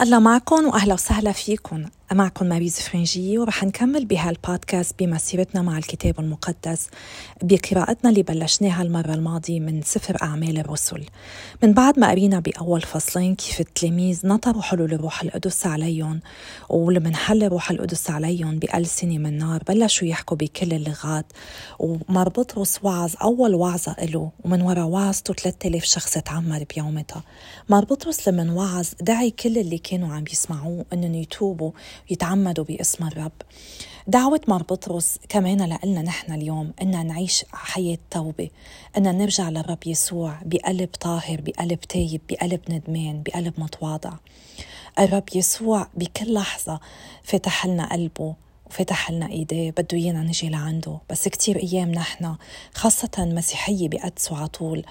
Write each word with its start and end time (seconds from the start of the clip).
الله 0.00 0.18
معكم 0.18 0.66
وأهلا 0.66 0.94
وسهلا 0.94 1.32
فيكم. 1.32 1.84
معكم 2.12 2.46
ماريز 2.46 2.80
فرنجي 2.80 3.38
ورح 3.38 3.64
نكمل 3.64 4.04
بهالبودكاست 4.04 4.94
بمسيرتنا 4.98 5.62
مع 5.62 5.78
الكتاب 5.78 6.20
المقدس 6.20 6.88
بقراءتنا 7.42 8.10
اللي 8.10 8.22
بلشناها 8.22 8.82
المرة 8.82 9.14
الماضية 9.14 9.60
من 9.60 9.82
سفر 9.82 10.16
أعمال 10.22 10.58
الرسل. 10.58 11.04
من 11.62 11.72
بعد 11.72 11.98
ما 11.98 12.10
قرينا 12.10 12.40
بأول 12.40 12.80
فصلين 12.82 13.34
كيف 13.34 13.60
التلاميذ 13.60 14.26
نطروا 14.26 14.62
حلول 14.62 14.92
الروح 14.92 15.22
القدس 15.22 15.66
عليهم 15.66 16.20
ولما 16.68 17.16
حل 17.16 17.42
الروح 17.42 17.70
القدس 17.70 18.10
عليهم 18.10 18.58
بألسنة 18.58 19.18
من 19.18 19.38
نار 19.38 19.62
بلشوا 19.68 20.08
يحكوا 20.08 20.36
بكل 20.36 20.72
اللغات 20.72 21.26
ومر 21.78 22.28
بطرس 22.28 22.78
وعظ 22.82 23.14
أول 23.22 23.54
وعظة 23.54 23.96
له 24.02 24.30
ومن 24.44 24.62
وراء 24.62 24.86
وعظته 24.86 25.34
3000 25.34 25.84
شخص 25.84 26.12
تعمر 26.12 26.64
بيومتها 26.74 27.22
مر 27.68 27.84
بطرس 27.84 28.28
لما 28.28 28.52
وعظ 28.52 28.88
دعي 29.00 29.30
كل 29.30 29.58
اللي 29.58 29.78
كانوا 29.78 30.14
عم 30.14 30.24
يسمعوه 30.32 30.84
إنهم 30.92 31.14
يتوبوا 31.14 31.70
يتعمدوا 32.10 32.64
باسم 32.64 33.06
الرب. 33.06 33.32
دعوة 34.06 34.40
مار 34.48 34.62
بطرس 34.62 35.18
كمان 35.28 35.78
لنا 35.84 36.02
نحن 36.02 36.32
اليوم 36.32 36.72
إن 36.82 37.06
نعيش 37.06 37.44
حياة 37.52 37.98
توبة 38.10 38.50
إن 38.96 39.18
نرجع 39.18 39.48
للرب 39.48 39.86
يسوع 39.86 40.38
بقلب 40.44 40.88
طاهر 41.00 41.40
بقلب 41.40 41.80
تايب 41.80 42.20
بقلب 42.30 42.60
ندمان 42.68 43.22
بقلب 43.22 43.54
متواضع. 43.58 44.12
الرب 44.98 45.24
يسوع 45.34 45.88
بكل 45.94 46.34
لحظة 46.34 46.80
فتح 47.22 47.66
لنا 47.66 47.92
قلبه 47.92 48.34
وفتح 48.66 49.10
لنا 49.10 49.30
إيديه 49.30 49.70
بده 49.70 49.86
إيانا 49.98 50.22
نجي 50.22 50.48
لعنده. 50.48 50.98
بس 51.10 51.28
كتير 51.28 51.56
أيام 51.56 51.92
نحن 51.92 52.36
خاصة 52.74 53.10
مسيحية 53.18 53.88
بقدسوا 53.88 54.36
على 54.36 54.48
طول 54.48 54.84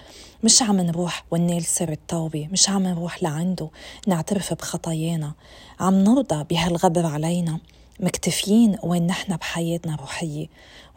مش 0.44 0.62
عم 0.62 0.82
نروح 0.82 1.24
وننال 1.32 1.66
سر 1.66 1.92
التوبة 1.92 2.48
مش 2.52 2.70
عم 2.70 2.84
نروح 2.84 3.24
لعنده. 3.24 3.70
نعترف 4.08 4.54
بخطايانا. 4.54 5.34
عم 5.80 5.94
نرضى 5.94 6.44
بهالغدر 6.44 7.06
علينا. 7.06 7.60
مكتفيين 8.00 8.78
وين 8.84 9.08
نحن 9.08 9.36
بحياتنا 9.36 9.94
الروحية 9.94 10.48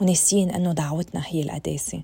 وناسيين 0.01 0.51
إنه 0.51 0.73
دعوتنا 0.73 1.23
هي 1.27 1.43
القداسة. 1.43 1.99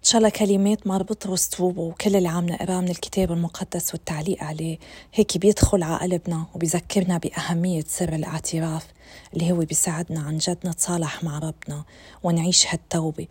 إن 0.00 0.04
شاء 0.06 0.18
الله 0.18 0.28
كلمات 0.28 0.86
مار 0.86 1.02
بطرس 1.02 1.48
توبوا 1.48 1.90
وكل 1.90 2.16
اللي 2.16 2.28
عم 2.28 2.46
نقراه 2.46 2.80
من 2.80 2.88
الكتاب 2.88 3.32
المقدس 3.32 3.94
والتعليق 3.94 4.44
عليه. 4.44 4.78
هيك 5.14 5.38
بيدخل 5.38 5.82
على 5.82 5.98
قلبنا 5.98 6.46
وبيذكرنا 6.54 7.18
بأهمية 7.18 7.84
سر 7.88 8.14
الاعتراف. 8.14 8.86
اللي 9.34 9.52
هو 9.52 9.56
بيساعدنا 9.56 10.20
عن 10.20 10.38
جد 10.38 10.58
نتصالح 10.66 11.24
مع 11.24 11.38
ربنا 11.38 11.84
ونعيش 12.22 12.66
هالتوبة. 12.66 13.26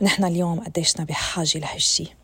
ونحن 0.00 0.24
اليوم 0.24 0.60
قديشنا 0.60 1.04
بحاجة 1.04 1.58
لهالشي. 1.58 2.14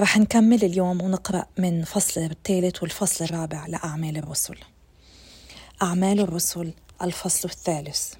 رح 0.00 0.18
نكمل 0.18 0.64
اليوم 0.64 1.02
ونقرأ 1.02 1.46
من 1.58 1.84
فصل 1.84 2.20
الثالث 2.20 2.82
والفصل 2.82 3.24
الرابع 3.24 3.66
لأعمال 3.66 4.16
الرسل. 4.16 4.56
أعمال 5.82 6.20
الرسل 6.20 6.72
الفصل 7.02 7.48
الثالث. 7.48 8.12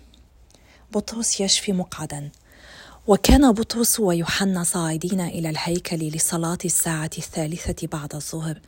بطرس 0.92 1.40
يشفي 1.40 1.72
مقعدا. 1.72 2.30
وكان 3.06 3.52
بطرس 3.52 4.00
ويوحنا 4.00 4.64
صاعدين 4.64 5.20
إلى 5.20 5.50
الهيكل 5.50 5.96
لصلاة 5.96 6.58
الساعة 6.64 7.10
الثالثة 7.18 7.86
بعد 7.86 8.14
الظهر. 8.14 8.60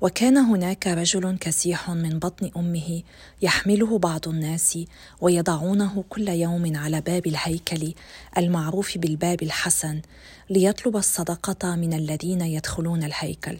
وكان 0.00 0.36
هناك 0.36 0.86
رجل 0.86 1.36
كسيح 1.40 1.90
من 1.90 2.18
بطن 2.18 2.50
أمه 2.56 3.02
يحمله 3.42 3.98
بعض 3.98 4.28
الناس 4.28 4.78
ويضعونه 5.20 6.04
كل 6.08 6.28
يوم 6.28 6.76
على 6.76 7.00
باب 7.00 7.26
الهيكل 7.26 7.94
المعروف 8.38 8.98
بالباب 8.98 9.42
الحسن 9.42 10.02
ليطلب 10.50 10.96
الصدقة 10.96 11.76
من 11.76 11.92
الذين 11.92 12.40
يدخلون 12.40 13.04
الهيكل. 13.04 13.58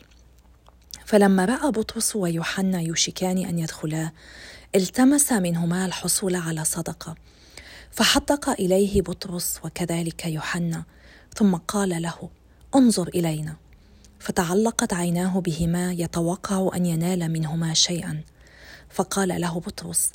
فلما 1.05 1.45
رأى 1.45 1.71
بطرس 1.71 2.17
ويوحنا 2.17 2.81
يوشكان 2.81 3.39
أن 3.39 3.59
يدخلا 3.59 4.11
التمس 4.75 5.33
منهما 5.33 5.87
الحصول 5.87 6.37
على 6.37 6.65
صدقة. 6.65 7.15
فحدق 7.91 8.51
إليه 8.51 9.03
بطرس 9.03 9.61
وكذلك 9.65 10.27
يوحنا 10.27 10.85
ثم 11.35 11.55
قال 11.55 12.03
له 12.03 12.31
انظر 12.75 13.09
إلينا. 13.09 13.68
فتعلقت 14.19 14.93
عيناه 14.93 15.41
بهما 15.41 15.93
يتوقع 15.93 16.71
أن 16.77 16.87
ينال 16.87 17.33
منهما 17.33 17.75
شيئا. 17.75 18.23
فقال 18.91 19.41
له 19.41 19.61
بطرس 19.61 20.13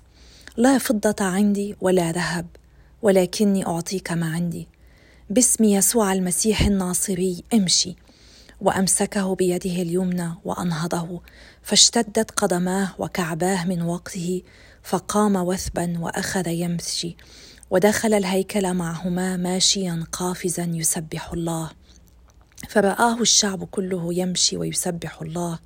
لا 0.58 0.78
فضة 0.78 1.26
عندي 1.26 1.76
ولا 1.82 2.12
ذهب 2.12 2.46
ولكني 3.02 3.68
أعطيك 3.68 4.12
ما 4.12 4.34
عندي. 4.34 4.68
باسم 5.30 5.64
يسوع 5.64 6.14
المسيح 6.14 6.62
الناصري 6.62 7.44
امشي. 7.54 7.96
وأمسكه 8.62 9.36
بيده 9.36 9.82
اليمنى 9.82 10.30
وأنهضه 10.46 11.22
فاشتدت 11.62 12.32
قدماه 12.32 12.90
وكعباه 13.00 13.66
من 13.66 13.82
وقته 13.82 14.42
فقام 14.84 15.36
وثبا 15.36 16.00
وأخذ 16.00 16.48
يمشي 16.48 17.18
ودخل 17.70 18.14
الهيكل 18.14 18.74
معهما 18.74 19.38
ماشيا 19.38 20.06
قافزا 20.12 20.72
يسبح 20.74 21.34
الله. 21.34 21.70
فرآه 22.70 23.22
الشعب 23.22 23.64
كله 23.64 24.14
يمشي 24.14 24.58
ويسبح 24.58 25.22
الله 25.22 25.60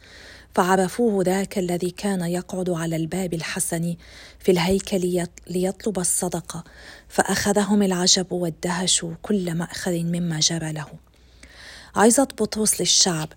فعرفوه 0.56 1.24
ذاك 1.24 1.58
الذي 1.58 1.91
كان 1.91 2.22
يقعد 2.22 2.69
على 2.69 2.96
الباب 2.96 3.34
الحسن 3.34 3.96
في 4.40 4.52
الهيكل 4.52 5.28
ليطلب 5.47 6.00
الصدقة 6.00 6.63
فأخذهم 7.07 7.84
العجب 7.84 8.31
والدهش 8.31 9.06
كل 9.22 9.53
مأخذ 9.53 9.91
مما 9.91 10.40
جرى 10.40 10.72
له 10.72 10.88
عظه 11.96 12.24
بطرس 12.24 12.80
للشعب 12.80 13.30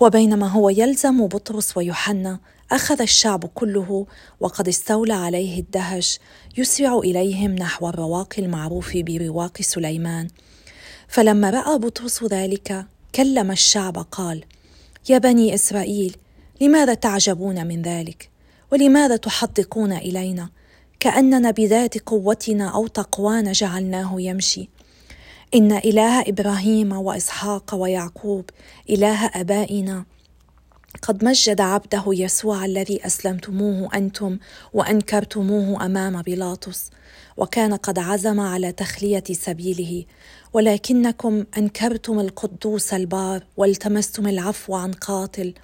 وبينما 0.00 0.46
هو 0.48 0.68
يلزم 0.68 1.26
بطرس 1.26 1.76
ويوحنا 1.76 2.40
أخذ 2.72 3.02
الشعب 3.02 3.44
كله 3.44 4.06
وقد 4.40 4.68
استولى 4.68 5.12
عليه 5.14 5.60
الدهش 5.60 6.18
يسرع 6.56 6.98
إليهم 6.98 7.54
نحو 7.54 7.88
الرواق 7.88 8.34
المعروف 8.38 8.96
برواق 8.96 9.62
سليمان. 9.62 10.28
فلما 11.08 11.50
رأى 11.50 11.78
بطرس 11.78 12.24
ذلك 12.24 12.86
كلم 13.14 13.50
الشعب 13.50 13.98
قال 13.98 14.44
يا 15.08 15.18
بني 15.18 15.54
إسرائيل 15.54 16.16
لماذا 16.60 16.94
تعجبون 16.94 17.66
من 17.66 17.82
ذلك؟ 17.82 18.30
ولماذا 18.72 19.16
تحدقون 19.16 19.92
إلينا؟ 19.92 20.50
كأننا 21.00 21.50
بذات 21.50 21.98
قوتنا 21.98 22.68
أو 22.74 22.86
تقوانا 22.86 23.52
جعلناه 23.52 24.20
يمشي. 24.20 24.68
إن 25.54 25.72
إله 25.72 26.20
إبراهيم 26.20 26.92
وإسحاق 26.92 27.74
ويعقوب 27.74 28.50
إله 28.90 29.26
آبائنا. 29.26 30.04
قد 31.02 31.24
مجد 31.24 31.60
عبده 31.60 32.04
يسوع 32.06 32.64
الذي 32.64 33.06
أسلمتموه 33.06 33.88
أنتم 33.94 34.38
وأنكرتموه 34.72 35.86
أمام 35.86 36.22
بيلاطس 36.22 36.90
وكان 37.36 37.74
قد 37.74 37.98
عزم 37.98 38.40
على 38.40 38.72
تخلية 38.72 39.24
سبيله. 39.32 40.04
ولكنكم 40.52 41.44
أنكرتم 41.58 42.20
القدوس 42.20 42.94
البار 42.94 43.44
والتمستم 43.56 44.26
العفو 44.26 44.74
عن 44.74 44.92
قاتل 44.92 45.54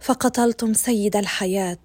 فقتلتم 0.00 0.74
سيد 0.74 1.16
الحياة 1.16 1.78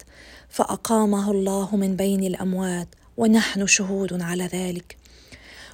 فأقامه 0.50 1.31
الله 1.31 1.76
من 1.76 1.96
بين 1.96 2.24
الأموات 2.24 2.88
ونحن 3.18 3.68
شهود 3.68 4.22
على 4.22 4.46
ذلك. 4.46 4.98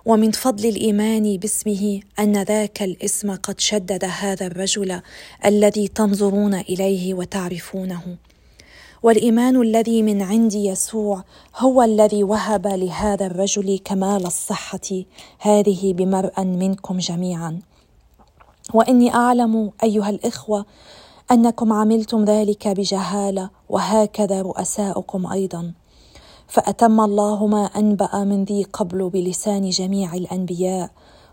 ومن 0.06 0.32
فضل 0.32 0.70
الإيمان 0.70 1.38
باسمه 1.38 2.02
أن 2.20 2.44
ذاك 2.44 2.84
الاسم 2.84 3.36
قد 3.36 3.60
شدد 3.60 4.06
هذا 4.06 4.48
الرجل 4.48 5.02
الذي 5.46 5.88
تنظرون 5.88 6.54
إليه 6.54 7.14
وتعرفونه. 7.14 8.18
والإيمان 9.04 9.62
الذي 9.62 10.04
من 10.04 10.22
عند 10.22 10.54
يسوع 10.54 11.24
هو 11.58 11.82
الذي 11.82 12.24
وهب 12.24 12.68
لهذا 12.68 13.26
الرجل 13.26 13.80
كمال 13.86 14.26
الصحة. 14.26 15.04
هذه 15.40 15.94
بمرأ 15.94 16.44
منكم 16.44 16.98
جميعا. 16.98 17.60
وإني 18.74 19.14
أعلم 19.14 19.72
أيها 19.84 20.10
الإخوة 20.10 20.66
أنكم 21.32 21.74
عملتم 21.74 22.26
ذلك 22.26 22.68
بجهالة 22.68 23.50
وهكذا 23.70 24.42
رؤساؤكم 24.42 25.28
أيضا. 25.28 25.74
فأتم 26.48 27.02
الله 27.02 27.48
ما 27.48 27.66
أنبأ 27.66 28.24
من 28.24 28.44
ذي 28.44 28.64
قبل 28.64 29.10
بلسان 29.10 29.70
جميع 29.70 30.14
الأنبياء 30.14 30.90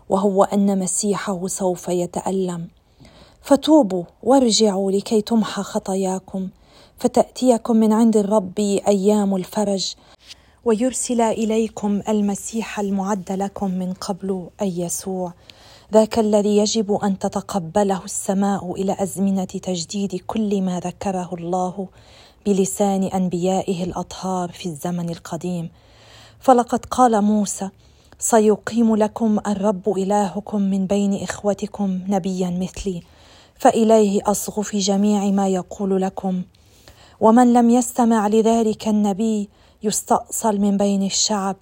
وهو 0.09 0.43
أن 0.43 0.79
مسيحه 0.79 1.47
سوف 1.47 1.87
يتألم. 1.87 2.67
فتوبوا 3.41 4.03
وارجعوا 4.23 4.91
لكي 4.91 5.21
تمحى 5.21 5.63
خطاياكم. 5.63 6.49
فتأتيكم 6.97 7.75
من 7.75 7.93
عند 7.93 8.17
الرب 8.17 8.59
أيام 8.87 9.35
الفرج 9.35 9.93
ويرسل 10.65 11.21
إليكم 11.21 12.01
المسيح 12.09 12.79
المعد 12.79 13.31
لكم 13.31 13.71
من 13.71 13.93
قبل 13.93 14.49
اي 14.61 14.79
يسوع. 14.79 15.33
ذاك 15.93 16.19
الذي 16.19 16.57
يجب 16.57 16.91
أن 16.91 17.19
تتقبله 17.19 18.05
السماء 18.05 18.71
إلى 18.71 18.95
أزمنة 18.99 19.45
تجديد 19.45 20.21
كل 20.27 20.61
ما 20.61 20.79
ذكره 20.79 21.29
الله 21.33 21.87
بلسان 22.45 23.03
أنبيائه 23.03 23.83
الأطهار 23.83 24.51
في 24.51 24.65
الزمن 24.65 25.09
القديم. 25.09 25.69
فلقد 26.39 26.85
قال 26.85 27.21
موسى 27.21 27.69
سيقيم 28.19 28.95
لكم 28.95 29.39
الرب 29.47 29.97
إلهكم 29.97 30.61
من 30.61 30.85
بين 30.85 31.23
إخوتكم 31.23 31.99
نبيا 32.07 32.49
مثلي 32.49 33.01
فإليه 33.55 34.21
أصغ 34.25 34.61
في 34.61 34.79
جميع 34.79 35.25
ما 35.25 35.47
يقول 35.47 36.01
لكم 36.01 36.43
ومن 37.19 37.53
لم 37.53 37.69
يستمع 37.69 38.27
لذلك 38.27 38.87
النبي 38.87 39.49
يستأصل 39.83 40.57
من 40.57 40.77
بين 40.77 41.03
الشعب. 41.03 41.55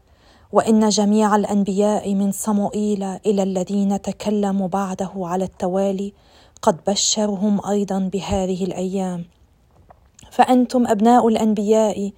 وإن 0.52 0.90
جميع 0.90 1.36
الأنبياء 1.36 2.14
من 2.14 2.32
صموئيل 2.32 3.04
إلى 3.04 3.44
الذين 3.44 4.02
تكلموا 4.02 4.68
بعده 4.68 5.12
على 5.16 5.44
التوالي 5.44 6.14
قد 6.62 6.78
بشرهم 6.88 7.68
أيضا 7.68 8.10
بهذه 8.14 8.64
الأيام. 8.64 9.26
فأنتم 10.32 10.88
أبناء 10.88 11.28
الأنبياء 11.28 12.12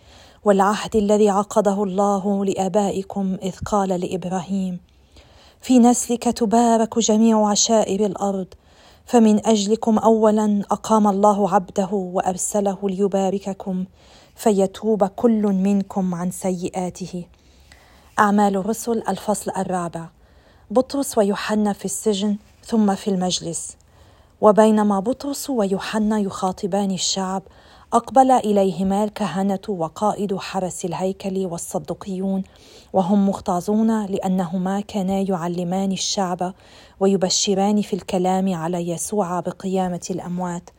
والعهد 0.46 0.96
الذي 0.96 1.30
عقده 1.30 1.84
الله 1.84 2.46
لآبائكم 2.46 3.38
إذ 3.44 3.56
قال 3.66 3.90
لإبراهيم 3.90 4.80
في 5.62 5.80
نسلك 5.80 6.24
تبارك 6.24 7.00
جميع 7.00 7.50
عشائر 7.50 8.06
الأرض 8.06 8.48
فمن 9.08 9.48
أجلكم 9.48 9.98
اولا 9.98 10.64
أقام 10.72 11.08
الله 11.08 11.54
عبده 11.54 11.90
وأرسله 11.92 12.78
ليبارككم 12.84 13.86
فيتوب 14.36 15.04
كل 15.06 15.42
منكم 15.42 16.16
عن 16.16 16.32
سيئاته. 16.32 17.26
أعمال 18.20 18.56
الرسل 18.56 19.04
الفصل 19.10 19.52
الرابع. 19.58 20.10
بطرس 20.72 21.18
ويوحنا 21.18 21.74
في 21.74 21.86
السجن 21.86 22.38
ثم 22.66 22.96
في 22.96 23.08
المجلس. 23.08 23.78
وبينما 24.42 25.00
بطرس 25.00 25.50
ويوحنا 25.50 26.20
يخاطبان 26.20 26.92
الشعب 26.92 27.44
أقبل 27.94 28.32
إليهما 28.32 29.04
الكهنة 29.04 29.60
وقائد 29.70 30.38
حرس 30.38 30.86
الهيكل 30.86 31.46
والصدقيون 31.46 32.44
وهم 32.94 33.26
مغتاظون 33.26 34.06
لأنهما 34.06 34.82
كانا 34.82 35.20
يعلمان 35.20 35.92
الشعب 35.92 36.54
ويبشران 37.00 37.82
في 37.82 37.94
الكلام 37.94 38.54
على 38.54 38.90
يسوع 38.90 39.40
بقيامة 39.40 40.06
الأموات. 40.10 40.70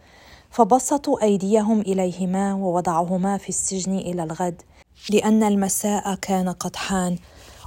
فبسطوا 0.50 1.22
أيديهم 1.22 1.80
إليهما 1.80 2.54
ووضعهما 2.54 3.36
في 3.36 3.48
السجن 3.48 3.98
إلى 3.98 4.22
الغد 4.22 4.62
لأن 5.10 5.42
المساء 5.42 6.14
كان 6.14 6.48
قد 6.48 6.76
حان 6.76 7.18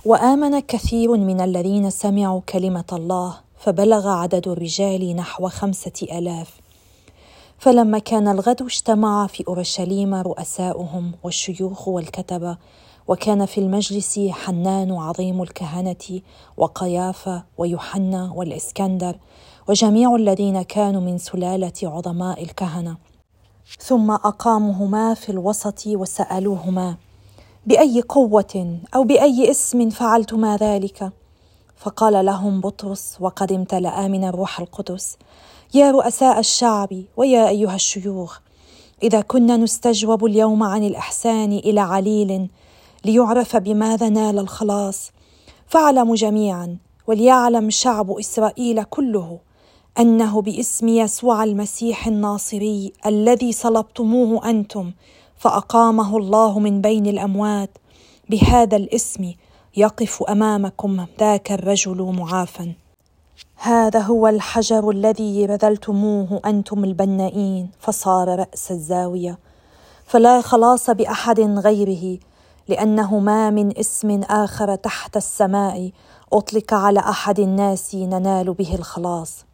وآمن 0.05 0.59
كثير 0.59 1.17
من 1.17 1.41
الذين 1.41 1.89
سمعوا 1.89 2.41
كلمة 2.41 2.85
الله 2.93 3.37
فبلغ 3.57 4.07
عدد 4.07 4.47
الرجال 4.47 5.15
نحو 5.15 5.49
خمسة 5.49 6.07
آلاف. 6.11 6.61
فلما 7.57 7.99
كان 7.99 8.27
الغد 8.27 8.61
اجتمع 8.61 9.27
في 9.27 9.43
أورشليم 9.47 10.15
رؤساؤهم 10.15 11.11
والشيوخ 11.23 11.87
والكتبة 11.87 12.57
وكان 13.07 13.45
في 13.45 13.57
المجلس 13.57 14.19
حنان 14.29 14.91
عظيم 14.91 15.41
الكهنة 15.41 16.21
وقيافه 16.57 17.43
ويوحنا 17.57 18.31
والإسكندر 18.35 19.15
وجميع 19.69 20.15
الذين 20.15 20.61
كانوا 20.61 21.01
من 21.01 21.17
سلالة 21.17 21.73
عظماء 21.83 22.43
الكهنة. 22.43 22.97
ثم 23.79 24.11
أقامهما 24.11 25.13
في 25.13 25.29
الوسط 25.29 25.87
وسألوهما 25.87 26.95
بأي 27.65 28.01
قوة 28.01 28.79
أو 28.95 29.03
بأي 29.03 29.51
اسم 29.51 29.89
فعلتما 29.89 30.57
ذلك؟ 30.57 31.11
فقال 31.75 32.25
لهم 32.25 32.61
بطرس 32.61 33.17
وقد 33.19 33.51
امتلأ 33.51 34.07
من 34.07 34.23
الروح 34.23 34.59
القدس. 34.59 35.17
يا 35.73 35.91
رؤساء 35.91 36.39
الشعب 36.39 37.03
ويا 37.17 37.49
أيها 37.49 37.75
الشيوخ 37.75 38.39
إذا 39.03 39.21
كنا 39.21 39.57
نستجوب 39.57 40.25
اليوم 40.25 40.63
عن 40.63 40.83
الإحسان 40.83 41.51
إلى 41.51 41.81
عليل 41.81 42.49
ليعرف 43.05 43.57
بماذا 43.57 44.09
نال 44.09 44.39
الخلاص. 44.39 45.11
فاعلموا 45.67 46.15
جميعا 46.15 46.77
وليعلم 47.07 47.69
شعب 47.69 48.11
إسرائيل 48.11 48.83
كله 48.83 49.39
أنه 49.99 50.41
باسم 50.41 50.87
يسوع 50.87 51.43
المسيح 51.43 52.07
الناصري 52.07 52.93
الذي 53.05 53.51
صلبتموه 53.51 54.49
أنتم 54.49 54.91
فأقامه 55.37 56.17
الله 56.17 56.59
من 56.59 56.81
بين 56.81 57.05
الأموات. 57.05 57.77
بهذا 58.29 58.77
الاسم 58.77 59.33
يقف 59.77 60.23
أمامكم 60.23 61.05
ذاك 61.19 61.51
الرجل 61.51 62.01
معافى 62.01 62.73
هذا 63.55 63.99
هو 63.99 64.27
الحجر 64.27 64.89
الذي 64.89 65.47
بذلتموه 65.47 66.41
أنتم 66.45 66.83
البنائين 66.83 67.69
فصار 67.79 68.39
رأس 68.39 68.71
الزاوية. 68.71 69.39
فلا 70.05 70.41
خلاص 70.41 70.89
بأحد 70.89 71.39
غيره 71.39 72.19
لأنه 72.67 73.19
ما 73.19 73.49
من 73.49 73.77
اسم 73.77 74.21
آخر 74.23 74.75
تحت 74.75 75.17
السماء 75.17 75.91
أطلق 76.33 76.73
على 76.73 76.99
أحد 76.99 77.39
الناس 77.39 77.95
ننال 77.95 78.53
به 78.53 78.75
الخلاص. 78.75 79.45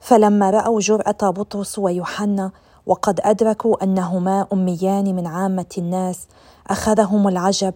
فلما 0.00 0.50
رأوا 0.50 0.80
جرأة 0.80 1.30
بطرس 1.30 1.78
ويوحنا 1.78 2.50
وقد 2.86 3.20
أدركوا 3.22 3.84
أنهما 3.84 4.46
أميان 4.52 5.16
من 5.16 5.26
عامة 5.26 5.66
الناس 5.78 6.28
أخذهم 6.66 7.28
العجب 7.28 7.74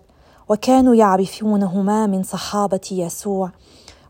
وكانوا 0.48 0.94
يعرفونهما 0.94 2.06
من 2.06 2.22
صحابة 2.22 2.80
يسوع 2.92 3.50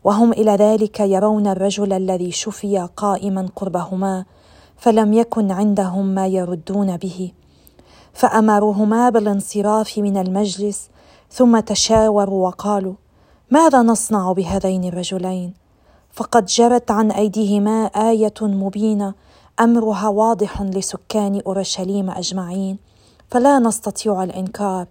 وهم 0.03 0.31
إلى 0.31 0.51
ذلك 0.51 0.99
يرون 0.99 1.47
الرجل 1.47 1.93
الذي 1.93 2.31
شفي 2.31 2.87
قائما 2.97 3.49
قربهما 3.55 4.25
فلم 4.77 5.13
يكن 5.13 5.51
عندهم 5.51 6.05
ما 6.05 6.27
يردون 6.27 6.97
به. 6.97 7.31
فأمروهما 8.13 9.09
بالانصراف 9.09 9.97
من 9.97 10.17
المجلس 10.17 10.89
ثم 11.31 11.59
تشاوروا 11.59 12.47
وقالوا 12.47 12.93
ماذا 13.51 13.81
نصنع 13.81 14.31
بهذين 14.31 14.83
الرجلين؟ 14.83 15.53
فقد 16.11 16.45
جرت 16.45 16.91
عن 16.91 17.11
أيديهما 17.11 17.85
آية 17.85 18.33
مبينة 18.41 19.13
أمرها 19.59 20.07
واضح 20.07 20.61
لسكان 20.61 21.41
أورشليم 21.47 22.09
أجمعين 22.09 22.77
فلا 23.29 23.59
نستطيع 23.59 24.23
الإنكار 24.23 24.87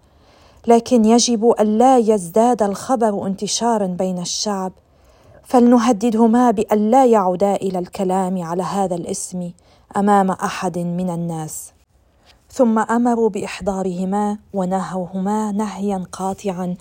لكن 0.66 1.04
يجب 1.04 1.54
الا 1.60 1.98
يزداد 1.98 2.62
الخبر 2.62 3.26
انتشارا 3.26 3.86
بين 3.86 4.18
الشعب 4.18 4.72
فلنهددهما 5.42 6.50
بأن 6.50 6.90
لا 6.90 7.06
يعودا 7.06 7.54
إلى 7.54 7.78
الكلام 7.78 8.42
على 8.42 8.62
هذا 8.62 8.94
الاسم 8.94 9.50
أمام 9.96 10.30
أحد 10.30 10.78
من 10.78 11.10
الناس. 11.10 11.72
ثم 12.52 12.78
أمروا 12.78 13.28
بإحضارهما 13.28 14.38
ونهوهما 14.52 15.52
نهيا 15.52 16.04
قاطعا 16.12 16.76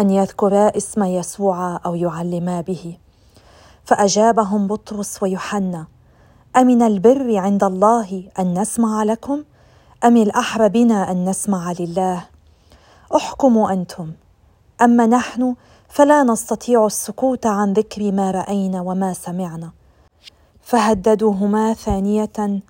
أن 0.00 0.10
يذكرا 0.10 0.76
اسم 0.76 1.04
يسوع 1.04 1.76
أو 1.86 1.94
يعلما 1.94 2.60
به. 2.60 2.96
فأجابهم 3.84 4.66
بطرس 4.66 5.22
ويوحنا 5.22 5.86
أمن 6.56 6.82
البر 6.82 7.36
عند 7.36 7.64
الله 7.64 8.28
أن 8.38 8.60
نسمع 8.60 9.02
لكم؟ 9.02 9.44
أم 10.04 10.16
الأحرى 10.16 10.68
بنا 10.68 11.10
أن 11.10 11.28
نسمع 11.28 11.72
لله؟ 11.78 12.26
احكموا 13.16 13.72
أنتم. 13.72 14.12
أما 14.82 15.06
نحن 15.06 15.54
فلا 15.88 16.22
نستطيع 16.22 16.86
السكوت 16.86 17.46
عن 17.46 17.72
ذكر 17.72 18.12
ما 18.12 18.30
رأينا 18.30 18.80
وما 18.80 19.12
سمعنا. 19.12 19.70
فهددوهما 20.62 21.74
ثانية 21.74 22.60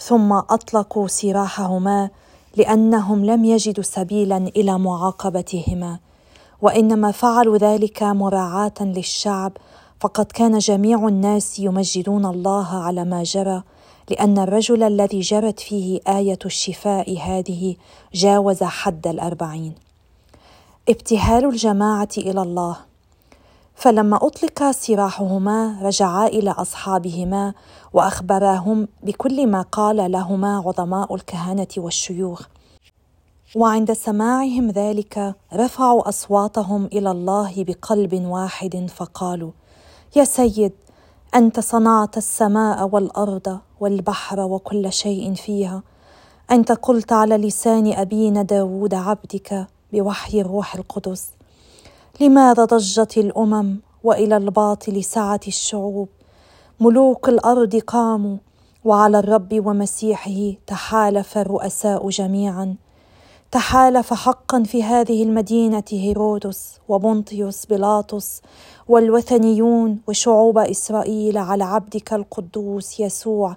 ثم 0.00 0.32
أطلقوا 0.32 1.08
سراحهما 1.08 2.10
لأنهم 2.56 3.24
لم 3.24 3.44
يجدوا 3.44 3.84
سبيلا 3.84 4.36
إلى 4.36 4.78
معاقبتهما 4.78 5.98
وإنما 6.62 7.10
فعلوا 7.10 7.56
ذلك 7.56 8.02
مراعاة 8.02 8.74
للشعب 8.80 9.52
فقد 10.00 10.26
كان 10.26 10.58
جميع 10.58 11.08
الناس 11.08 11.58
يمجدون 11.58 12.26
الله 12.26 12.82
على 12.82 13.04
ما 13.04 13.22
جرى 13.22 13.62
لأن 14.10 14.38
الرجل 14.38 14.82
الذي 14.82 15.20
جرت 15.20 15.60
فيه 15.60 16.00
آية 16.08 16.38
الشفاء 16.44 17.18
هذه 17.18 17.76
جاوز 18.14 18.62
حد 18.62 19.06
الأربعين. 19.06 19.74
ابتهال 20.88 21.44
الجماعة 21.44 22.08
إلى 22.18 22.42
الله. 22.42 22.87
فلما 23.78 24.16
اطلق 24.16 24.70
سراحهما 24.70 25.78
رجعا 25.82 26.26
إلى 26.26 26.50
أصحابهما 26.50 27.54
وأخبراهم 27.92 28.88
بكل 29.02 29.46
ما 29.46 29.62
قال 29.62 30.12
لهما 30.12 30.56
عظماء 30.66 31.14
الكهنه 31.14 31.68
والشيوخ. 31.76 32.42
وعند 33.56 33.92
سماعهم 33.92 34.70
ذلك 34.70 35.34
رفعوا 35.54 36.08
أصواتهم 36.08 36.84
إلى 36.84 37.10
الله 37.10 37.64
بقلب 37.64 38.14
واحد 38.14 38.90
فقالوا 38.94 39.50
يا 40.16 40.24
سيد 40.24 40.72
أنت 41.34 41.60
صنعت 41.60 42.16
السماء 42.16 42.88
والأرض 42.92 43.58
والبحر 43.80 44.40
وكل 44.40 44.92
شيء 44.92 45.34
فيها. 45.34 45.82
أنت 46.50 46.72
قلت 46.72 47.12
على 47.12 47.36
لسان 47.36 47.92
أبينا 47.92 48.42
داود 48.42 48.94
عبدك 48.94 49.66
بوحي 49.92 50.40
الروح 50.40 50.74
القدس. 50.74 51.37
لماذا 52.20 52.64
ضجت 52.64 53.18
الأمم 53.18 53.76
وإلى 54.04 54.36
الباطل 54.36 55.04
سعت 55.04 55.48
الشعوب؟ 55.48 56.08
ملوك 56.80 57.28
الأرض 57.28 57.76
قاموا 57.76 58.36
وعلى 58.84 59.18
الرب 59.18 59.66
ومسيحه 59.66 60.52
تحالف 60.66 61.38
الرؤساء 61.38 62.08
جميعا. 62.08 62.76
تحالف 63.50 64.14
حقا 64.14 64.62
في 64.62 64.82
هذه 64.82 65.22
المدينة 65.22 65.84
هيرودس 65.90 66.78
وبونطيوس 66.88 67.66
بيلاطس 67.66 68.42
والوثنيون 68.88 69.98
وشعوب 70.08 70.58
إسرائيل 70.58 71.38
على 71.38 71.64
عبدك 71.64 72.12
القدوس 72.12 73.00
يسوع 73.00 73.56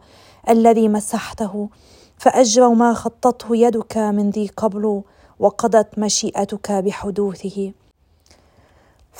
الذي 0.50 0.90
مسحته. 0.90 1.70
فأجروا 2.18 2.76
ما 2.76 2.94
خطته 2.94 3.56
يدك 3.56 3.98
من 3.98 4.30
ذي 4.30 4.48
قبل 4.58 5.02
وقضت 5.40 6.00
مشيئتك 6.00 6.72
بحدوثه. 6.72 7.72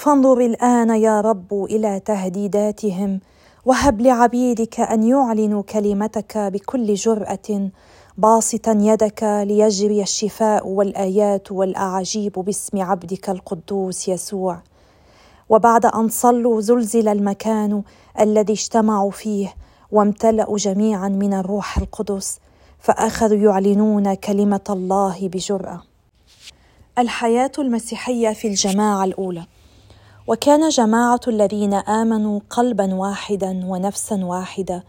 فانظر 0.02 0.40
الآن 0.40 0.90
يا 0.90 1.22
رب 1.22 1.54
إلى 1.54 2.00
تهديداتهم 2.00 3.20
وهب 3.66 4.02
لعبيدك 4.02 4.80
أن 4.80 5.04
يعلنوا 5.04 5.62
كلمتك 5.62 6.38
بكل 6.38 6.94
جرأة 6.94 7.70
باسطا 8.18 8.72
يدك 8.72 9.24
ليجري 9.24 10.02
الشفاء 10.02 10.68
والآيات 10.68 11.52
والأعاجيب 11.52 12.32
باسم 12.32 12.82
عبدك 12.82 13.30
القدوس 13.30 14.08
يسوع. 14.08 14.62
وبعد 15.50 15.86
أن 15.86 16.10
صلوا 16.10 16.62
زلزل 16.62 17.08
المكان 17.08 17.84
الذي 18.20 18.54
اجتمعوا 18.54 19.12
فيه 19.12 19.54
وامتلأوا 19.92 20.58
جميعا 20.58 21.10
من 21.10 21.34
الروح 21.34 21.78
القدس 21.78 22.40
فأخذوا 22.80 23.38
يعلنون 23.38 24.14
كلمة 24.14 24.66
الله 24.70 25.28
بجرأة. 25.28 25.82
الحياة 26.98 27.52
المسيحية 27.60 28.34
في 28.34 28.48
الجماعة 28.48 29.04
الأولى. 29.04 29.46
وكان 30.32 30.70
جماعة 30.70 31.20
الذين 31.28 31.74
آمنوا 31.74 32.40
قلبا 32.50 32.96
واحدا 32.96 33.62
ونفسا 33.66 34.26
واحدة. 34.26 34.84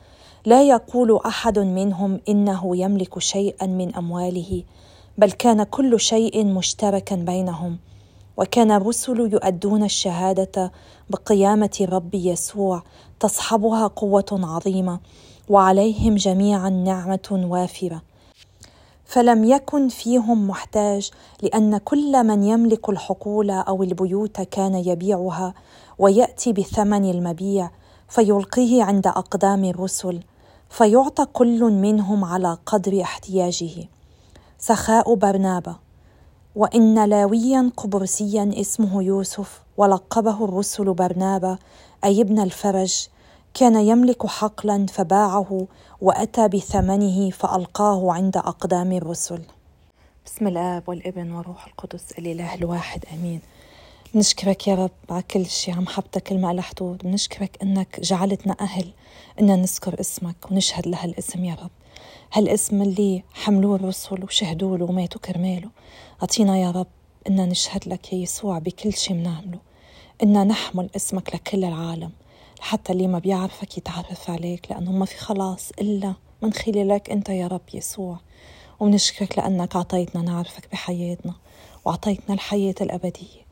لا 0.46 0.62
يقول 0.62 1.20
أحد 1.26 1.58
منهم 1.58 2.20
إنه 2.28 2.76
يملك 2.76 3.18
شيئا 3.18 3.66
من 3.66 3.94
أمواله 3.94 4.62
بل 5.18 5.30
كان 5.30 5.62
كل 5.62 6.00
شيء 6.00 6.46
مشتركا 6.46 7.16
بينهم. 7.16 7.78
وكان 8.36 8.70
الرسل 8.70 9.20
يؤدون 9.32 9.82
الشهادة 9.82 10.72
بقيامة 11.10 11.76
الرب 11.80 12.14
يسوع 12.14 12.82
تصحبها 13.20 13.86
قوة 13.86 14.40
عظيمة 14.42 15.00
وعليهم 15.48 16.14
جميعا 16.14 16.68
نعمة 16.68 17.46
وافرة. 17.50 18.02
فلم 19.12 19.44
يكن 19.44 19.88
فيهم 19.88 20.48
محتاج 20.48 21.10
لأن 21.42 21.78
كل 21.78 22.24
من 22.24 22.42
يملك 22.42 22.88
الحقول 22.88 23.50
أو 23.50 23.82
البيوت 23.82 24.40
كان 24.40 24.74
يبيعها 24.74 25.54
ويأتي 25.98 26.52
بثمن 26.52 27.10
المبيع 27.10 27.70
فيلقيه 28.08 28.82
عند 28.82 29.06
أقدام 29.06 29.64
الرسل 29.64 30.20
فيعطى 30.70 31.24
كل 31.24 31.60
منهم 31.60 32.24
على 32.24 32.58
قدر 32.66 33.02
احتياجه. 33.02 33.88
سخاء 34.58 35.14
برنابا. 35.14 35.76
وإن 36.56 37.04
لاويا 37.04 37.70
قبرسيا 37.76 38.50
اسمه 38.60 39.02
يوسف 39.02 39.62
ولقبه 39.76 40.44
الرسل 40.44 40.94
برنابا 40.94 41.58
أي 42.04 42.20
ابن 42.20 42.38
الفرج 42.38 43.08
كان 43.54 43.76
يملك 43.76 44.26
حقلا 44.26 44.86
فباعه 44.86 45.66
وأتى 46.02 46.48
بثمنه 46.48 47.30
فألقاه 47.30 48.12
عند 48.12 48.36
أقدام 48.36 48.92
الرسل. 48.92 49.42
بسم 50.26 50.46
الاب 50.46 50.88
والإبن 50.88 51.30
والروح 51.32 51.66
القدس 51.66 52.12
الإله 52.18 52.54
الواحد 52.54 53.04
آمين. 53.12 53.40
بنشكرك 54.14 54.68
يا 54.68 54.74
رب 54.74 54.90
على 55.10 55.22
كل 55.22 55.46
شيء 55.46 55.74
عم 55.74 55.86
حبتك 55.86 56.32
الما 56.32 56.52
لها 56.52 56.62
حدود 56.62 56.98
بنشكرك 56.98 57.58
إنك 57.62 58.00
جعلتنا 58.00 58.56
أهل 58.60 58.92
ان 59.40 59.46
نذكر 59.60 60.00
اسمك 60.00 60.50
ونشهد 60.50 60.88
لهالاسم 60.88 61.44
يا 61.44 61.54
رب. 61.54 61.70
هالاسم 62.32 62.82
اللي 62.82 63.22
حملوه 63.32 63.76
الرسل 63.76 64.24
وشهدوا 64.24 64.76
له 64.78 64.84
وماتوا 64.84 65.20
كرماله. 65.20 65.68
أعطينا 66.22 66.58
يا 66.58 66.70
رب 66.70 66.86
ان 67.28 67.48
نشهد 67.48 67.88
لك 67.88 68.12
يا 68.12 68.18
يسوع 68.18 68.58
بكل 68.58 68.92
شيء 68.92 69.16
بنعمله 69.16 69.58
ان 70.22 70.48
نحمل 70.48 70.90
اسمك 70.96 71.34
لكل 71.34 71.64
العالم. 71.64 72.10
حتى 72.62 72.92
اللي 72.92 73.06
ما 73.06 73.18
بيعرفك 73.18 73.78
يتعرف 73.78 74.30
عليك 74.30 74.70
لأنه 74.70 74.92
ما 74.92 75.04
في 75.04 75.16
خلاص 75.16 75.70
إلا 75.80 76.14
من 76.42 76.52
خلالك 76.52 77.10
أنت 77.10 77.28
يا 77.28 77.46
رب 77.46 77.60
يسوع. 77.74 78.18
وبنشكرك 78.80 79.38
لأنك 79.38 79.76
أعطيتنا 79.76 80.22
نعرفك 80.22 80.68
بحياتنا 80.72 81.34
وأعطيتنا 81.84 82.34
الحياة 82.34 82.74
الأبدية. 82.80 83.42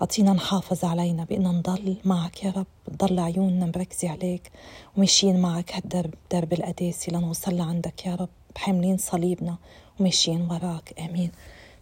أعطينا 0.00 0.32
نحافظ 0.32 0.84
علينا 0.84 1.24
بأن 1.24 1.42
نضل 1.42 1.96
معك 2.04 2.44
يا 2.44 2.50
رب 2.50 2.66
تضل 2.98 3.20
عيوننا 3.20 3.66
مركزة 3.66 4.10
عليك 4.10 4.50
وماشيين 4.96 5.40
معك 5.40 5.74
هالدرب 5.74 6.14
درب 6.32 6.52
القداسة 6.52 7.12
لنوصل 7.12 7.56
لعندك 7.56 8.06
يا 8.06 8.14
رب 8.14 8.28
حاملين 8.56 8.96
صليبنا 8.96 9.56
وماشيين 10.00 10.48
وراك. 10.50 10.94
آمين. 11.00 11.30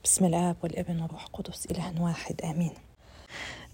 بسم 0.05 0.25
الآب 0.25 0.57
والابن 0.63 1.01
والروح 1.01 1.25
القدس 1.25 1.67
إله 1.67 2.03
واحد. 2.03 2.41
آمين. 2.45 2.73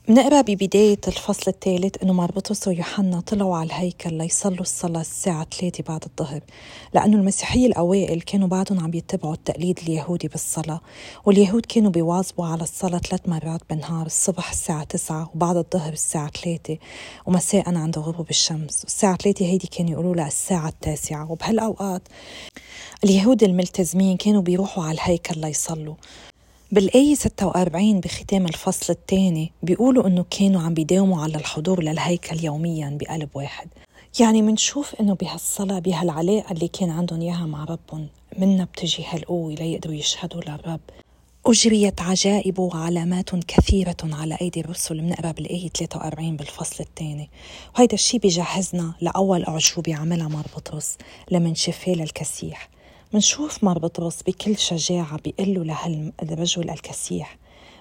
بنقرأ 0.08 0.40
ببداية 0.40 0.98
الفصل 1.08 1.50
الثالث 1.50 2.02
إنه 2.02 2.12
مربطوس 2.12 2.68
ويوحنا 2.68 3.20
طلعوا 3.20 3.56
على 3.56 3.66
الهيكل 3.66 4.14
ليصلوا 4.14 4.60
الصلاة 4.60 5.00
الساعة 5.00 5.46
3 5.60 5.84
بعد 5.88 6.04
الظهر 6.04 6.40
لأنه 6.94 7.16
المسيحية 7.16 7.66
الأوائل 7.66 8.20
كانوا 8.20 8.48
بعدهم 8.48 8.80
عم 8.80 8.94
يتبعوا 8.94 9.34
التقليد 9.34 9.78
اليهودي 9.78 10.28
بالصلاة 10.28 10.80
واليهود 11.24 11.66
كانوا 11.66 11.90
بيواظبوا 11.90 12.46
على 12.46 12.62
الصلاة 12.62 12.98
ثلاث 12.98 13.28
مرات 13.28 13.60
بالنهار 13.70 14.06
الصبح 14.06 14.50
الساعة 14.50 14.84
9 14.84 15.30
وبعد 15.34 15.56
الظهر 15.56 15.92
الساعة 15.92 16.30
3 16.44 16.78
ومساء 17.26 17.74
عند 17.76 17.98
غروب 17.98 18.30
الشمس 18.30 18.84
الساعة 18.84 19.16
3 19.16 19.46
هيدي 19.46 19.66
كانوا 19.66 19.90
يقولوا 19.90 20.14
لها 20.14 20.26
الساعة 20.26 20.68
التاسعة 20.68 21.32
وبهالأوقات 21.32 22.02
اليهود 23.04 23.42
الملتزمين 23.42 24.16
كانوا 24.16 24.42
بيروحوا 24.42 24.84
على 24.84 24.94
الهيكل 24.94 25.40
ليصلوا. 25.40 25.94
بالآية 26.74 27.14
46 27.14 28.00
بختام 28.00 28.46
الفصل 28.46 28.92
الثاني 28.92 29.52
بيقولوا 29.62 30.06
إنه 30.06 30.24
كانوا 30.30 30.62
عم 30.62 30.74
بيداوموا 30.74 31.22
على 31.22 31.36
الحضور 31.36 31.82
للهيكل 31.82 32.44
يوميا 32.44 32.98
بقلب 33.00 33.28
واحد. 33.34 33.68
يعني 34.20 34.42
منشوف 34.42 34.94
إنه 35.00 35.14
بهالصلاة 35.14 35.78
بهالعلاقة 35.78 36.52
اللي 36.52 36.68
كان 36.68 36.90
عندهم 36.90 37.20
إياها 37.20 37.46
مع 37.46 37.64
ربهم 37.64 38.08
منا 38.38 38.64
بتجي 38.64 39.04
هالقوة 39.08 39.54
ليقدروا 39.54 39.94
يشهدوا 39.94 40.40
للرب. 40.40 40.80
أجريت 41.46 42.00
عجائب 42.00 42.58
وعلامات 42.58 43.30
كثيرة 43.36 43.96
على 44.02 44.38
أيدي 44.40 44.60
الرسل. 44.60 45.00
بنقرأ 45.00 45.32
بالآية 45.32 45.68
43 45.68 46.36
بالفصل 46.36 46.84
الثاني. 46.84 47.30
وهيدا 47.76 47.94
الشيء 47.94 48.20
بيجهزنا 48.20 48.94
لأول 49.00 49.44
أعجوبة 49.44 49.94
عملها 49.94 50.28
مار 50.28 50.46
بطرس 50.56 50.96
لمن 51.30 51.54
شفاه 51.54 51.92
للكسيح. 51.92 52.73
منشوف 53.14 53.64
مار 53.64 53.78
بطرس 53.78 54.22
بكل 54.22 54.58
شجاعة 54.58 55.18
بيقول 55.18 55.54
له 55.54 55.64
لهالرجل 55.64 56.70
الكسيح 56.70 57.38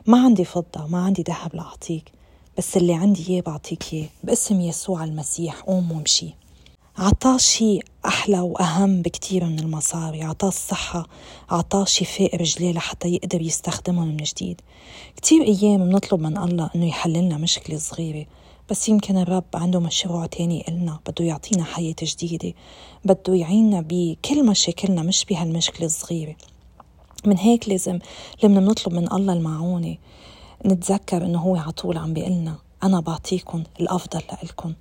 ما 0.07 0.23
عندي 0.23 0.45
فضة 0.45 0.87
ما 0.87 1.05
عندي 1.05 1.23
ذهب 1.27 1.55
لأعطيك 1.55 2.11
بس 2.57 2.77
اللي 2.77 2.93
عندي 2.93 3.29
إياه 3.29 3.41
بعطيك 3.41 3.93
إياه 3.93 4.07
باسم 4.23 4.61
يسوع 4.61 5.03
المسيح 5.03 5.61
قوم 5.61 5.91
وامشي. 5.91 6.29
عطاه 6.97 7.37
شيء 7.37 7.85
أحلى 8.05 8.39
وأهم 8.39 9.01
بكتير 9.01 9.45
من 9.45 9.59
المصاري 9.59 10.23
عطاه 10.23 10.47
الصحة 10.47 11.07
عطاه 11.49 11.85
شفاء 11.85 12.35
رجليه 12.35 12.71
لحتى 12.71 13.07
يقدر 13.07 13.41
يستخدمهم 13.41 14.07
من 14.07 14.17
جديد. 14.17 14.61
كتير 15.15 15.41
أيام 15.41 15.89
بنطلب 15.89 16.19
من 16.19 16.37
الله 16.37 16.69
إنه 16.75 16.87
يحللنا 16.87 17.37
مشكلة 17.37 17.77
صغيرة 17.77 18.25
بس 18.69 18.89
يمكن 18.89 19.17
الرب 19.17 19.45
عنده 19.53 19.79
مشروع 19.79 20.25
تاني 20.25 20.67
إلنا 20.67 20.99
بده 21.07 21.25
يعطينا 21.25 21.63
حياة 21.63 21.95
جديدة 22.03 22.53
بده 23.05 23.35
يعيننا 23.35 23.85
بكل 23.87 24.45
مشاكلنا 24.45 25.01
مش 25.01 25.25
بهالمشكلة 25.25 25.85
الصغيرة. 25.85 26.35
من 27.25 27.37
هيك 27.37 27.69
لازم 27.69 27.99
لما 28.43 28.59
بنطلب 28.59 28.93
من 28.93 29.13
الله 29.13 29.33
المعونة 29.33 29.97
نتذكر 30.65 31.25
إنه 31.25 31.39
هو 31.39 31.55
على 31.55 31.71
طول 31.71 31.97
عم 31.97 32.13
بيقلنا. 32.13 32.55
أنا 32.83 32.99
بعطيكم 32.99 33.63
الأفضل 33.79 34.21
لإلكم 34.31 34.73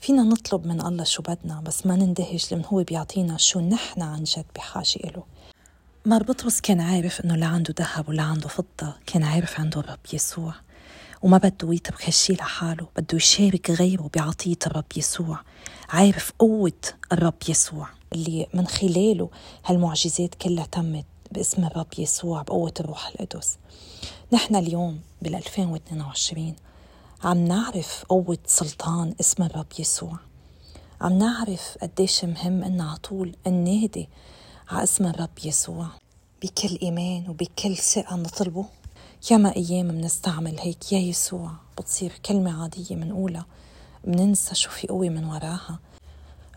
فينا 0.00 0.22
نطلب 0.22 0.66
من 0.66 0.86
الله 0.86 1.04
شو 1.04 1.22
بدنا 1.22 1.60
بس 1.60 1.86
ما 1.86 1.96
نندهش 1.96 2.52
لمن 2.52 2.64
هو 2.64 2.82
بيعطينا 2.82 3.36
شو 3.36 3.60
نحن 3.60 4.02
عن 4.02 4.24
جد 4.24 4.44
بحاجة 4.56 4.96
إله. 5.04 5.22
مار 6.06 6.22
بطرس 6.22 6.60
كان 6.60 6.80
عارف 6.80 7.20
إنه 7.20 7.36
لا 7.36 7.46
عنده 7.46 7.74
ذهب 7.78 8.08
ولا 8.08 8.22
عنده 8.22 8.48
فضة 8.48 8.94
كان 9.06 9.22
عارف 9.22 9.60
عنده 9.60 9.80
الرب 9.80 9.98
يسوع. 10.12 10.54
وما 11.24 11.38
بده 11.38 11.74
يترك 11.74 12.04
هالشي 12.04 12.32
لحاله 12.32 12.86
بده 12.96 13.16
يشارك 13.16 13.70
غيره 13.70 14.10
بعطية 14.14 14.56
الرب 14.66 14.84
يسوع. 14.96 15.40
عارف 15.88 16.32
قوة 16.38 16.80
الرب 17.12 17.34
يسوع 17.48 17.88
اللي 18.12 18.46
من 18.54 18.66
خلاله 18.66 19.30
هالمعجزات 19.64 20.34
كلها 20.34 20.66
تمت 20.66 21.04
باسم 21.32 21.64
الرب 21.64 21.86
يسوع 21.98 22.42
بقوة 22.42 22.72
الروح 22.80 23.08
القدس. 23.08 23.58
نحن 24.32 24.56
اليوم 24.56 25.00
بال 25.22 25.34
2022 25.34 26.56
عم 27.24 27.38
نعرف 27.38 28.04
قوة 28.08 28.38
سلطان 28.46 29.14
اسم 29.20 29.42
الرب 29.42 29.72
يسوع. 29.78 30.18
عم 31.00 31.18
نعرف 31.18 31.78
قديش 31.82 32.24
مهم 32.24 32.64
إن 32.64 32.80
على 32.80 32.96
طول 32.96 33.36
النادي 33.46 34.08
على 34.68 34.82
اسم 34.82 35.06
الرب 35.06 35.38
يسوع. 35.44 35.86
بكل 36.42 36.78
إيمان 36.82 37.28
وبكل 37.28 37.76
ثقة 37.76 38.16
نطلبه. 38.16 38.66
ياما 39.30 39.56
أيام 39.56 39.86
منستعمل 39.86 40.58
هيك 40.58 40.92
يا 40.92 40.98
يسوع 40.98 41.50
بتصير 41.78 42.12
كلمة 42.26 42.62
عادية 42.62 42.96
منقولها 42.96 43.46
مننسى 44.04 44.54
شو 44.54 44.70
في 44.70 44.86
قوة 44.86 45.08
من 45.08 45.24
وراها. 45.24 45.78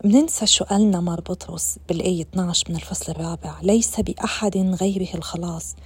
مننسى 0.04 0.46
شو 0.46 0.64
قالنا 0.64 1.00
مار 1.00 1.20
بطرس 1.20 1.78
بالآية 1.88 2.22
12 2.22 2.64
من 2.68 2.76
الفصل 2.76 3.12
الرابع 3.12 3.60
ليس 3.62 4.00
بأحد 4.00 4.56
غيره 4.56 5.14
الخلاص 5.14 5.76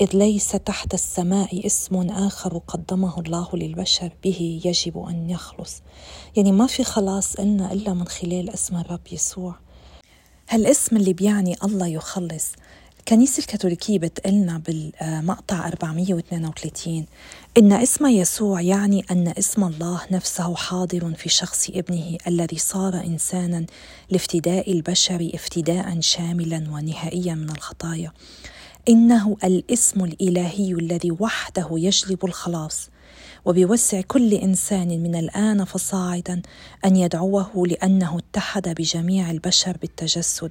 إذ 0.00 0.16
ليس 0.16 0.50
تحت 0.50 0.94
السماء 0.94 1.66
اسم 1.66 2.10
آخر 2.10 2.58
قدمه 2.58 3.20
الله 3.20 3.48
للبشر 3.54 4.12
به 4.24 4.60
يجب 4.64 4.98
أن 4.98 5.30
يخلص. 5.30 5.82
يعني 6.36 6.52
ما 6.52 6.66
في 6.66 6.84
خلاص 6.84 7.34
إلنا 7.34 7.72
إلا 7.72 7.94
من 7.94 8.08
خلال 8.08 8.50
اسم 8.50 8.76
الرب 8.76 9.06
يسوع. 9.12 9.54
هالاسم 10.48 10.96
اللي 10.96 11.12
بيعني 11.12 11.56
الله 11.64 11.86
يخلص 11.86 12.52
الكنيسة 13.00 13.40
الكاثوليكية 13.40 13.98
بتقلنا 13.98 14.58
بالمقطع 14.58 15.66
432 15.66 17.06
إن 17.58 17.72
اسم 17.72 18.06
يسوع 18.06 18.60
يعني 18.60 19.04
أن 19.10 19.28
اسم 19.38 19.64
الله 19.64 20.00
نفسه 20.10 20.54
حاضر 20.54 21.14
في 21.14 21.28
شخص 21.28 21.70
ابنه 21.70 22.16
الذي 22.26 22.58
صار 22.58 22.94
إنسانا 22.94 23.66
لافتداء 24.10 24.72
البشر 24.72 25.30
افتداء 25.34 26.00
شاملا 26.00 26.56
ونهائيا 26.70 27.34
من 27.34 27.50
الخطايا. 27.50 28.12
إنه 28.88 29.36
الاسم 29.44 30.04
الإلهي 30.04 30.72
الذي 30.72 31.10
وحده 31.20 31.68
يجلب 31.72 32.24
الخلاص. 32.24 32.90
وبيوسع 33.44 34.00
كل 34.00 34.34
إنسان 34.34 34.88
من 35.02 35.14
الآن 35.14 35.64
فصاعدا 35.64 36.42
أن 36.84 36.96
يدعوه 36.96 37.66
لأنه 37.66 38.18
اتحد 38.18 38.68
بجميع 38.68 39.30
البشر 39.30 39.76
بالتجسد 39.76 40.50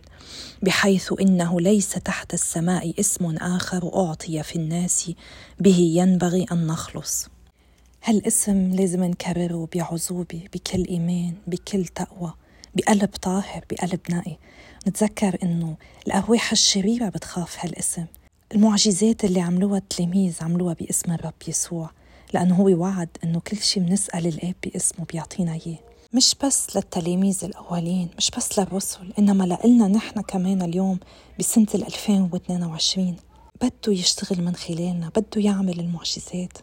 بحيث 0.64 1.14
إنه 1.22 1.62
ليس 1.62 1.90
تحت 1.90 2.34
السماء 2.34 3.00
اسم 3.00 3.36
آخر 3.38 3.96
أعطي 3.96 4.44
في 4.44 4.56
الناس 4.56 5.12
به 5.60 5.78
ينبغي 5.78 6.46
أن 6.52 6.68
نخلص. 6.68 7.28
هالاسم 8.04 8.72
لازم 8.72 9.04
نكرره 9.04 9.68
بعزوبه 9.76 10.42
بكل 10.54 10.86
إيمان 10.90 11.34
بكل 11.48 11.86
تقوى 11.86 12.34
بقلب 12.76 13.10
طاهر 13.22 13.66
بقلب 13.72 14.00
نقي 14.10 14.38
نتذكر 14.88 15.38
إنه 15.44 15.76
الارواح 16.08 16.52
الشريرة 16.52 17.10
بتخاف 17.10 17.66
هالاسم. 17.66 18.06
المعجزات 18.56 19.24
اللي 19.26 19.42
عملوها 19.42 19.78
التلاميذ 19.78 20.36
عملوها 20.42 20.74
باسم 20.74 21.12
الرب 21.12 21.34
يسوع. 21.48 21.92
لأنه 22.34 22.56
هو 22.56 22.68
وعد 22.68 23.10
أنه 23.24 23.40
كل 23.40 23.58
شيء 23.58 23.84
بنسأل 23.84 24.28
الآب 24.28 24.56
باسمه 24.64 25.06
بيعطينا 25.06 25.54
إياه. 25.54 25.80
مش 26.14 26.36
بس 26.44 26.76
للتلاميذ 26.76 27.46
الأولين 27.46 28.10
مش 28.18 28.32
بس 28.38 28.60
للرسل 28.60 29.14
إنما 29.20 29.44
لإلنا 29.44 29.88
نحن 29.88 30.22
كمان 30.22 30.62
اليوم 30.62 31.00
بسنة 31.40 31.68
2022 31.74 33.16
بده 33.62 33.94
يشتغل 33.94 34.42
من 34.44 34.56
خلالنا 34.56 35.10
بده 35.16 35.42
يعمل 35.42 35.80
المعجزات. 35.80 36.58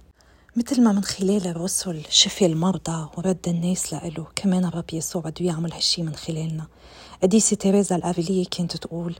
مثل 0.56 0.82
ما 0.82 0.92
من 0.92 1.04
خلال 1.04 1.46
الرسل 1.46 2.02
شفي 2.11 2.46
المرضى 2.46 3.08
ورد 3.16 3.49
الناس 3.49 3.92
لإله 3.92 4.26
كمان 4.37 4.64
الرب 4.64 4.85
يسوع 4.92 5.23
بده 5.23 5.44
يعمل 5.46 5.73
هالشي 5.73 6.02
من 6.02 6.14
خلالنا. 6.14 6.66
قديسة 7.23 7.56
تيريزا 7.56 7.96
الأفيلية 7.96 8.44
كانت 8.50 8.76
تقول 8.76 9.16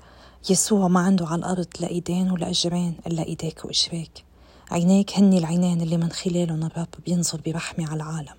يسوع 0.51 0.89
ما 0.89 1.01
عنده 1.01 1.27
على 1.27 1.39
الأرض 1.39 1.67
لا 1.81 1.89
إيدين 1.91 2.31
ولا 2.31 2.51
أجرين 2.51 2.95
إلا 3.07 3.23
إيديك 3.27 3.65
وإجريك 3.65 4.26
عينيك 4.71 5.19
هني 5.19 5.39
العينين 5.39 5.81
اللي 5.81 5.97
من 5.97 6.13
خلالهم 6.13 6.65
الرب 6.65 6.89
بينظر 7.07 7.41
برحمة 7.47 7.89
على 7.91 7.97
العالم. 7.97 8.35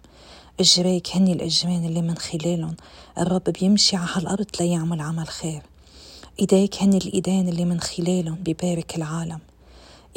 اجريك 0.59 1.15
هني 1.15 1.33
الاجرين 1.33 1.85
اللي 1.85 2.01
من 2.01 2.17
خلالهم 2.17 2.75
الرب 3.17 3.43
بيمشي 3.43 3.95
على 3.95 4.09
هالأرض 4.13 4.45
ليعمل 4.59 5.01
عمل 5.01 5.27
خير. 5.27 5.61
إيديك 6.39 6.83
هني 6.83 6.97
الإيدين 6.97 7.49
اللي 7.49 7.65
من 7.65 7.79
خلالهم 7.79 8.35
بيبارك 8.35 8.95
العالم. 8.95 9.39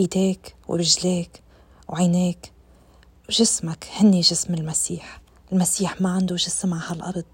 إيديك 0.01 0.55
ورجليك 0.69 1.43
وعينيك 1.89 2.53
وجسمك 3.29 3.89
هني 3.97 4.21
جسم 4.21 4.55
المسيح. 4.55 5.21
المسيح 5.53 6.01
ما 6.01 6.11
عنده 6.11 6.37
جسم 6.37 6.75
على 6.75 6.83
هالأرض 6.87 7.25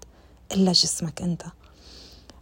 إلا 0.51 0.71
جسمك 0.71 1.21
أنت. 1.21 1.43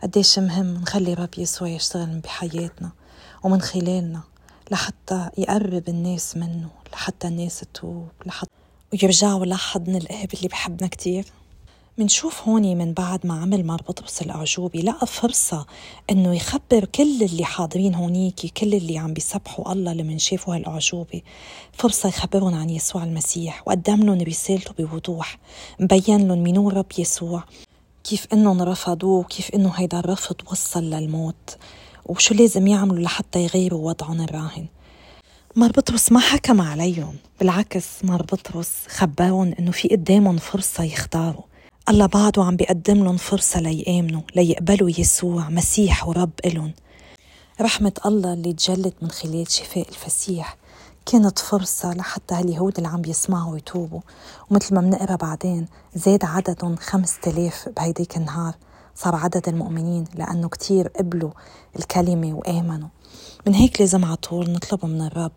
قديش 0.03 0.39
مهم 0.39 0.73
نخلي 0.73 1.13
رب 1.13 1.29
يسوع 1.37 1.67
يشتغل 1.67 2.19
بحياتنا 2.19 2.91
ومن 3.43 3.61
خلالنا. 3.61 4.34
لحتى 4.71 5.29
يقرب 5.37 5.89
الناس 5.89 6.37
منه 6.37 6.69
لحتى 6.93 7.27
الناس 7.27 7.59
تتوب 7.59 8.07
لحتى 8.25 8.51
ويرجعوا 8.93 9.45
لحضن 9.45 9.95
الاب 9.95 10.33
اللي 10.33 10.47
بحبنا 10.47 10.87
كتير. 10.87 11.25
منشوف 11.97 12.47
هوني 12.47 12.75
من 12.75 12.93
بعد 12.93 13.25
ما 13.25 13.41
عمل 13.41 13.65
مار 13.65 13.81
بطرس 13.81 14.21
الأعجوبي 14.21 14.81
لقى 14.81 15.07
فرصة 15.07 15.65
إنه 16.11 16.35
يخبر 16.35 16.85
كل 16.85 17.23
اللي 17.23 17.45
حاضرين 17.45 17.95
هونيك 17.95 18.45
كل 18.57 18.73
اللي 18.73 18.97
عم 18.97 19.13
بيسبحوا 19.13 19.71
الله 19.71 19.93
لمن 19.93 20.17
شافوا 20.19 20.55
هالأعجوبة. 20.55 21.21
فرصة 21.73 22.09
يخبرهم 22.09 22.53
عن 22.55 22.69
يسوع 22.69 23.03
المسيح 23.03 23.63
وقدم 23.67 24.03
لهم 24.03 24.21
رسالته 24.21 24.73
بوضوح 24.83 25.37
مبين 25.79 26.27
لهم 26.27 26.43
مين 26.43 26.57
رب 26.67 26.91
يسوع 26.97 27.43
كيف 28.03 28.27
إنهم 28.33 28.61
رفضوه 28.61 29.19
وكيف 29.19 29.49
إنه 29.55 29.69
هيدا 29.75 29.99
الرفض 29.99 30.35
وصل 30.51 30.83
للموت. 30.83 31.57
وشو 32.05 32.33
لازم 32.33 32.67
يعملوا 32.67 33.03
لحتى 33.03 33.43
يغيروا 33.43 33.87
وضعهم 33.87 34.21
الراهن؟ 34.21 34.65
مار 35.55 35.71
بطرس 35.71 36.11
ما 36.11 36.19
حكم 36.19 36.61
عليهم. 36.61 37.15
بالعكس 37.39 37.85
مار 38.03 38.21
بطرس. 38.21 38.71
خبرهم 38.87 39.53
إنه 39.59 39.71
في 39.71 39.87
قدامهم 39.87 40.37
فرصة 40.37 40.83
يختاروا. 40.83 41.43
الله 41.89 42.05
بعده 42.05 42.43
عم 42.43 42.55
بيقدم 42.55 43.03
لهم 43.03 43.17
فرصة 43.17 43.59
ليآمنوا 43.59 44.21
ليقبلوا 44.35 44.89
يسوع 44.97 45.49
مسيح 45.49 46.07
ورب 46.07 46.31
إلهم. 46.45 46.73
رحمة 47.61 47.93
الله 48.05 48.33
اللي 48.33 48.53
تجلت 48.53 48.95
من 49.01 49.11
خلال 49.11 49.51
شفاء 49.51 49.89
الفسيح 49.89 50.57
كانت 51.05 51.39
فرصة 51.39 51.93
لحتى 51.93 52.35
هاليهود 52.35 52.77
اللي 52.77 52.89
عم 52.89 53.01
بيسمعوا 53.01 53.57
يتوبوا. 53.57 54.01
ومثل 54.49 54.75
ما 54.75 54.81
بنقرأ 54.81 55.15
بعدين 55.15 55.67
زاد 55.95 56.25
عددهم 56.25 56.75
خمسة 56.75 57.19
آلاف 57.27 57.69
بهيديك 57.77 58.17
النهار. 58.17 58.53
صار 58.95 59.15
عدد 59.15 59.49
المؤمنين 59.49 60.05
لأنه 60.15 60.49
كتير 60.49 60.87
قبلوا 60.87 61.31
الكلمة 61.79 62.33
وآمنوا. 62.33 62.89
من 63.47 63.53
هيك 63.53 63.81
لازم 63.81 64.05
على 64.05 64.15
طول 64.15 64.51
نطلب 64.51 64.85
من 64.85 65.01
الرب. 65.01 65.31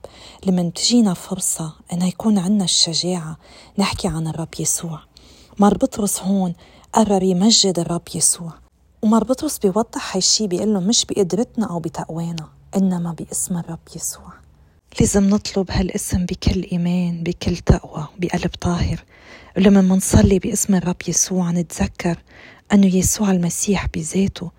لمن 0.47 0.73
تجينا 0.73 1.15
فرصة 1.15 1.75
إنه 1.93 2.07
يكون 2.07 2.39
عنا 2.39 2.65
الشجاعة 2.65 3.37
نحكي 3.79 4.09
عن 4.09 4.27
الرب 4.27 4.49
يسوع. 4.59 5.01
مار 5.59 5.75
بطرس 5.75 6.23
هون 6.23 6.55
قرر 6.93 7.23
يمجد 7.23 7.79
الرب 7.79 8.03
يسوع. 8.15 8.53
ومار 9.03 9.25
بطرس 9.25 9.59
بيوضح 9.59 10.17
هالشي 10.17 10.47
بيقول 10.47 10.75
له 10.75 10.81
مش 10.81 11.05
بقدرتنا 11.05 11.67
أو 11.71 11.81
بتقوانا 11.81 12.49
إنما 12.77 13.13
باسم 13.13 13.59
الرب 13.59 13.79
يسوع. 13.97 14.33
لازم 15.01 15.29
نطلب 15.29 15.71
هالاسم 15.71 16.27
بكل 16.27 16.63
إيمان 16.73 17.23
بكل 17.23 17.57
تقوى 17.57 18.09
بقلب 18.19 18.51
طاهر. 18.61 19.05
ولما 19.57 19.81
منصلي 19.81 20.39
باسم 20.39 20.75
الرب 20.75 20.97
يسوع 21.09 21.51
نتذكر 21.51 22.19
أنه 22.73 22.97
يسوع 22.97 23.31
المسيح 23.31 23.87
بذاته 23.95 24.51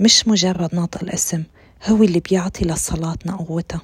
مش 0.00 0.28
مجرد 0.28 0.74
ناطق 0.74 1.02
الاسم 1.02 1.44
هو 1.86 2.02
اللي 2.02 2.20
بيعطي 2.20 2.64
لصلاتنا 2.64 3.36
قوتها. 3.36 3.80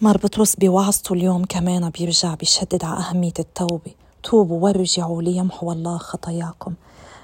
مار 0.00 0.16
بطرس 0.16 0.56
بوعظته 0.56 1.12
اليوم 1.12 1.44
كمان 1.44 1.90
بيرجع 1.90 2.34
بيشدد 2.34 2.84
على 2.84 3.00
أهمية 3.00 3.32
التوبة. 3.38 3.94
توبوا 4.22 4.60
وارجعوا 4.60 5.22
ليمحو 5.22 5.72
الله 5.72 5.98
خطاياكم. 5.98 6.74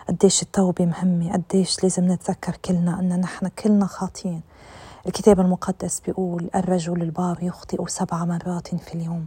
قديش 0.09 0.43
التوبة 0.43 0.85
مهمة 0.85 1.33
قديش 1.33 1.83
لازم 1.83 2.13
نتذكر 2.13 2.57
كلنا 2.65 3.01
أن 3.01 3.21
نحن 3.21 3.49
كلنا 3.49 3.87
خاطئين 3.87 4.41
الكتاب 5.07 5.41
المقدس 5.41 6.01
بيقول 6.01 6.51
الرجل 6.55 7.03
البار 7.03 7.39
يخطئ 7.43 7.87
سبع 7.87 8.25
مرات 8.25 8.69
في 8.75 8.95
اليوم. 8.95 9.25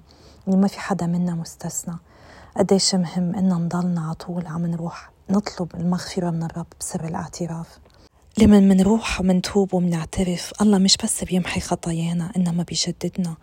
يعني 0.47 0.61
ما 0.61 0.67
في 0.67 0.79
حدا 0.79 1.05
منا 1.05 1.35
مستثنى. 1.35 1.95
قديش 2.57 2.95
مهم 2.95 3.35
إن 3.35 3.49
نضلنا 3.49 4.01
على 4.05 4.13
طول 4.15 4.47
عم 4.47 4.65
نروح. 4.65 5.11
نطلب 5.31 5.75
المغفرة 5.75 6.29
من 6.29 6.43
الرب 6.43 6.65
بسر 6.79 7.05
الاعتراف. 7.07 7.67
لما 8.37 8.59
منروح 8.59 9.21
ومنتوب 9.21 9.73
ومنعترف 9.73 10.51
الله 10.61 10.77
مش 10.77 10.97
بس 11.03 11.23
بيمحي 11.23 11.59
خطايانا 11.59 12.31
إنما 12.37 12.63
بيجددنا 12.63 13.35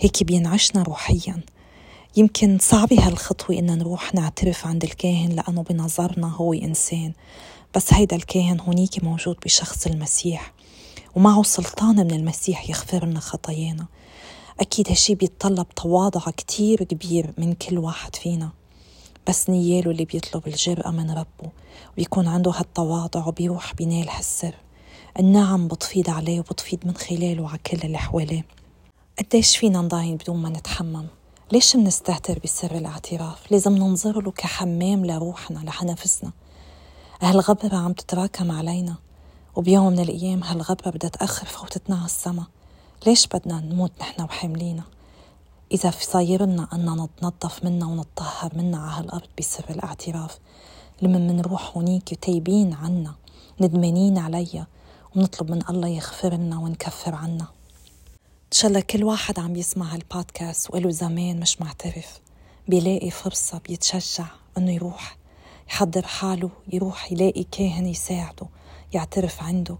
هيك 0.00 0.22
بينعشنا 0.22 0.82
روحيا. 0.82 1.42
يمكن 2.16 2.58
صعبة 2.60 3.06
هالخطوة 3.06 3.58
إن 3.58 3.78
نروح 3.78 4.14
نعترف 4.14 4.66
عند 4.66 4.84
الكاهن 4.84 5.28
لأنه 5.28 5.62
بنظرنا 5.62 6.28
هو 6.28 6.52
إنسان. 6.52 7.12
بس 7.74 7.94
هيدا 7.94 8.16
الكاهن 8.16 8.60
هونيك 8.60 9.04
موجود 9.04 9.36
بشخص 9.44 9.86
المسيح. 9.86 10.52
ومعه 11.14 11.42
سلطان 11.42 11.96
من 11.96 12.10
المسيح 12.10 12.70
يغفر 12.70 13.06
لنا 13.06 13.20
خطايانا. 13.20 13.86
أكيد 14.60 14.88
هالشي 14.88 15.14
بيتطلب 15.14 15.68
تواضع 15.68 16.20
كتير 16.20 16.84
كبير 16.84 17.32
من 17.38 17.52
كل 17.52 17.78
واحد 17.78 18.16
فينا. 18.16 18.50
بس 19.28 19.50
نياله 19.50 19.90
اللي 19.90 20.04
بيطلب 20.04 20.46
الجرأة 20.46 20.90
من 20.90 21.10
ربه 21.10 21.50
وبيكون 21.92 22.28
عنده 22.28 22.50
هالتواضع 22.50 23.26
وبيروح 23.26 23.74
بينال 23.74 24.08
هالسر. 24.08 24.54
النعم 25.18 25.68
بتفيض 25.68 26.10
عليه 26.10 26.40
وبتفيض 26.40 26.78
من 26.84 26.96
خلاله 26.96 27.48
على 27.48 27.58
كل 27.58 27.78
اللي 27.84 27.98
حواليه. 27.98 28.44
قديش 29.18 29.56
فينا 29.56 29.80
نضاين 29.80 30.16
بدون 30.16 30.36
ما 30.36 30.48
نتحمم؟ 30.48 31.06
ليش 31.52 31.76
منستهتر 31.76 32.38
بسر 32.44 32.74
الاعتراف؟ 32.76 33.52
لازم 33.52 33.72
ننظر 33.78 34.20
له 34.20 34.30
كحمام 34.30 35.06
لروحنا 35.06 35.72
لنفسنا 35.82 36.32
هالغبرة 37.22 37.76
عم 37.76 37.92
تتراكم 37.92 38.50
علينا 38.52 38.94
وبيوم 39.56 39.86
من 39.92 39.98
الأيام 40.00 40.42
هالغبرة 40.42 40.90
بدها 40.90 41.10
تأخر 41.10 41.46
فوتتنا 41.46 41.96
على 41.96 42.04
السما. 42.04 42.44
ليش 43.06 43.26
بدنا 43.26 43.60
نموت 43.60 43.92
نحن 44.00 44.22
وحاملينا؟ 44.22 44.82
إذا 45.72 45.90
في 45.90 46.04
صايرنا 46.04 46.68
أن 46.72 47.04
نتنظف 47.04 47.64
منا 47.64 47.86
ونتطهر 47.86 48.50
منا 48.54 48.78
على 48.78 49.00
هالأرض 49.00 49.28
بسر 49.38 49.64
الاعتراف 49.70 50.38
لما 51.02 51.18
منروح 51.18 51.76
هونيك 51.76 52.14
تايبين 52.14 52.74
عنا 52.74 53.14
ندمانين 53.60 54.18
عليا 54.18 54.66
ونطلب 55.16 55.50
من 55.50 55.62
الله 55.70 55.88
يغفر 55.88 56.34
لنا 56.34 56.58
ونكفر 56.58 57.14
عنا. 57.14 57.46
إن 58.22 58.58
شاء 58.58 58.68
الله 58.68 58.80
كل 58.80 59.04
واحد 59.04 59.38
عم 59.38 59.56
يسمع 59.56 59.94
هالبودكاست 59.94 60.74
وله 60.74 60.90
زمان 60.90 61.40
مش 61.40 61.60
معترف. 61.60 62.20
بيلاقي 62.68 63.10
فرصة 63.10 63.60
بيتشجع 63.68 64.26
إنه 64.58 64.72
يروح 64.72 65.16
يحضر 65.68 66.06
حاله 66.06 66.50
يروح 66.72 67.12
يلاقي 67.12 67.44
كاهن 67.44 67.86
يساعده 67.86 68.46
يعترف 68.92 69.42
عنده 69.42 69.78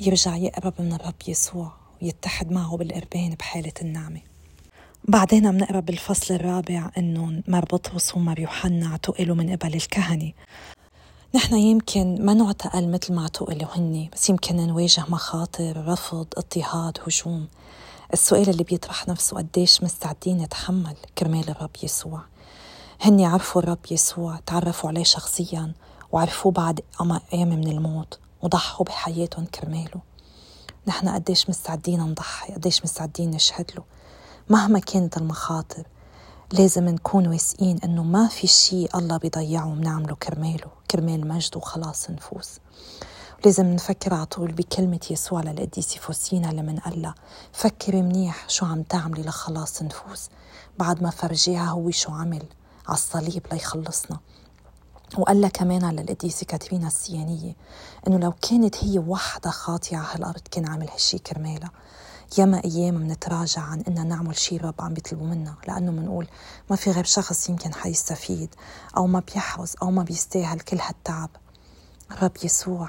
ويرجع 0.00 0.36
يقرب 0.36 0.74
من 0.78 0.92
الرب 0.92 1.14
يسوع 1.28 1.72
ويتحد 2.02 2.52
معه 2.52 2.76
بالقربان 2.76 3.34
بحالة 3.34 3.72
النعمة. 3.82 4.35
بعدين 5.08 5.50
بنقرا 5.52 5.80
بالفصل 5.80 6.34
الرابع 6.34 6.90
إنه 6.98 7.42
مر 7.48 7.64
بطرس 7.64 8.16
ومر 8.16 8.38
يوحنا 8.38 8.86
اعتقلوا 8.86 9.36
من 9.36 9.56
قبل 9.56 9.74
الكهنة. 9.74 10.32
نحن 11.34 11.56
يمكن 11.56 12.24
ما 12.24 12.34
نعتقل 12.34 12.88
مثل 12.88 13.14
ما 13.14 13.22
اعتقلوا 13.22 13.76
هني 13.76 14.10
بس 14.12 14.30
يمكن 14.30 14.56
نواجه 14.56 15.04
مخاطر 15.08 15.86
رفض 15.86 16.26
اضطهاد 16.36 16.98
هجوم. 17.06 17.48
السؤال 18.12 18.50
اللي 18.50 18.64
بيطرح 18.64 19.08
نفسه 19.08 19.36
قديش 19.36 19.82
مستعدين 19.82 20.38
نتحمل 20.42 20.96
كرمال 21.18 21.50
الرب 21.50 21.76
يسوع. 21.82 22.20
هني 23.00 23.26
عرفوا 23.26 23.62
الرب 23.62 23.86
يسوع 23.90 24.40
تعرفوا 24.46 24.90
عليه 24.90 25.04
شخصيا 25.04 25.72
وعرفوه 26.12 26.52
بعد 26.52 26.80
أيام 27.32 27.48
من 27.48 27.68
الموت 27.68 28.18
وضحوا 28.42 28.86
بحياتهم 28.86 29.44
كرماله. 29.44 30.00
نحن 30.86 31.08
قديش 31.08 31.48
مستعدين 31.48 32.00
نضحي 32.00 32.52
قديش 32.52 32.84
مستعدين 32.84 33.30
نشهد 33.30 33.70
له. 33.76 33.95
مهما 34.50 34.78
كانت 34.78 35.16
المخاطر 35.16 35.82
لازم 36.52 36.88
نكون 36.88 37.26
واثقين 37.28 37.78
إنه 37.84 38.02
ما 38.02 38.28
في 38.28 38.46
شيء 38.46 38.96
الله 38.98 39.16
بيضيعه 39.16 39.74
بنعمله 39.74 40.14
كرماله 40.14 40.70
كرمال 40.90 41.28
مجد 41.28 41.56
وخلاص 41.56 42.10
نفوس 42.10 42.58
لازم 43.44 43.66
نفكر 43.66 44.14
على 44.14 44.26
طول 44.26 44.52
بكلمة 44.52 45.00
يسوع 45.10 45.40
للقديسة 45.40 46.00
فوسينا 46.00 46.46
لمن 46.46 46.78
قال 46.78 47.02
لها 47.02 47.14
فكري 47.52 48.02
منيح 48.02 48.48
شو 48.48 48.66
عم 48.66 48.82
تعملي 48.82 49.22
لخلاص 49.22 49.82
نفوس 49.82 50.28
بعد 50.78 51.02
ما 51.02 51.10
فرجيها 51.10 51.64
هو 51.64 51.90
شو 51.90 52.12
عمل 52.12 52.42
على 52.88 52.94
الصليب 52.98 53.46
ليخلصنا. 53.52 54.18
وقال 55.18 55.40
لها 55.40 55.48
كمان 55.48 55.84
على 55.84 56.00
القديسة 56.00 56.46
كاترينا 56.46 56.86
السيانية 56.86 57.56
إنه 58.08 58.18
لو 58.18 58.32
كانت 58.32 58.84
هي 58.84 58.98
وحدة 58.98 59.50
خاطئة 59.50 59.96
على 59.96 60.06
هالأرض 60.14 60.40
كان 60.50 60.68
عامل 60.68 60.90
هالشي 60.90 61.18
كرمالها. 61.18 61.70
ياما 62.38 62.64
أيام 62.64 62.94
منتراجع 62.94 63.60
عن 63.60 63.80
إننا 63.80 64.02
نعمل 64.02 64.36
شيء 64.36 64.60
رب 64.60 64.74
عم 64.78 64.94
بيطلبوا 64.94 65.26
منا 65.26 65.54
لأنه 65.68 65.92
منقول 65.92 66.26
ما 66.70 66.76
في 66.76 66.90
غير 66.90 67.04
شخص 67.04 67.48
يمكن 67.48 67.74
حيستفيد 67.74 68.54
أو 68.96 69.06
ما 69.06 69.22
بيحرز 69.34 69.74
أو 69.82 69.90
ما 69.90 70.02
بيستاهل 70.02 70.60
كل 70.60 70.78
هالتعب. 70.80 71.30
الرب 72.10 72.32
يسوع 72.44 72.88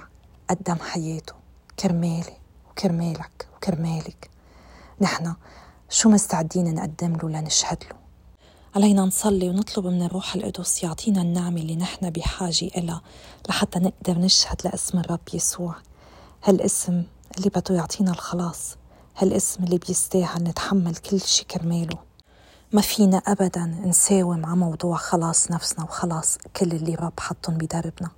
قدم 0.49 0.75
حياته 0.75 1.33
كرمالي 1.79 2.37
وكرمالك 2.69 3.47
وكرمالك. 3.55 4.29
نحن 5.01 5.33
شو 5.89 6.09
مستعدين 6.09 6.75
نقدم 6.75 7.15
له 7.15 7.29
لنشهد 7.29 7.83
له؟ 7.83 7.97
علينا 8.75 9.01
نصلي 9.01 9.49
ونطلب 9.49 9.87
من 9.87 10.01
الروح 10.01 10.35
القدس 10.35 10.83
يعطينا 10.83 11.21
النعمة 11.21 11.61
اللي 11.61 11.75
نحن 11.75 12.09
بحاجة 12.09 12.65
إلها 12.77 13.01
لحتى 13.49 13.79
نقدر 13.79 14.19
نشهد 14.19 14.61
لاسم 14.65 14.99
الرب 14.99 15.19
يسوع. 15.33 15.75
هالاسم 16.43 17.03
اللي 17.37 17.49
بده 17.49 17.75
يعطينا 17.75 18.11
الخلاص. 18.11 18.75
هالاسم 19.19 19.63
اللي 19.63 19.77
بيستاهل 19.77 20.43
نتحمل 20.43 20.95
كل 20.95 21.21
شي 21.21 21.43
كرماله. 21.43 21.97
ما 22.73 22.81
فينا 22.81 23.17
أبدا 23.17 23.65
نساوم 23.65 24.45
على 24.45 24.55
موضوع 24.55 24.97
خلاص 24.97 25.51
نفسنا 25.51 25.85
وخلاص 25.85 26.37
كل 26.55 26.71
اللي 26.71 26.95
رب 26.95 27.19
حطهم 27.19 27.57
بدربنا 27.57 28.09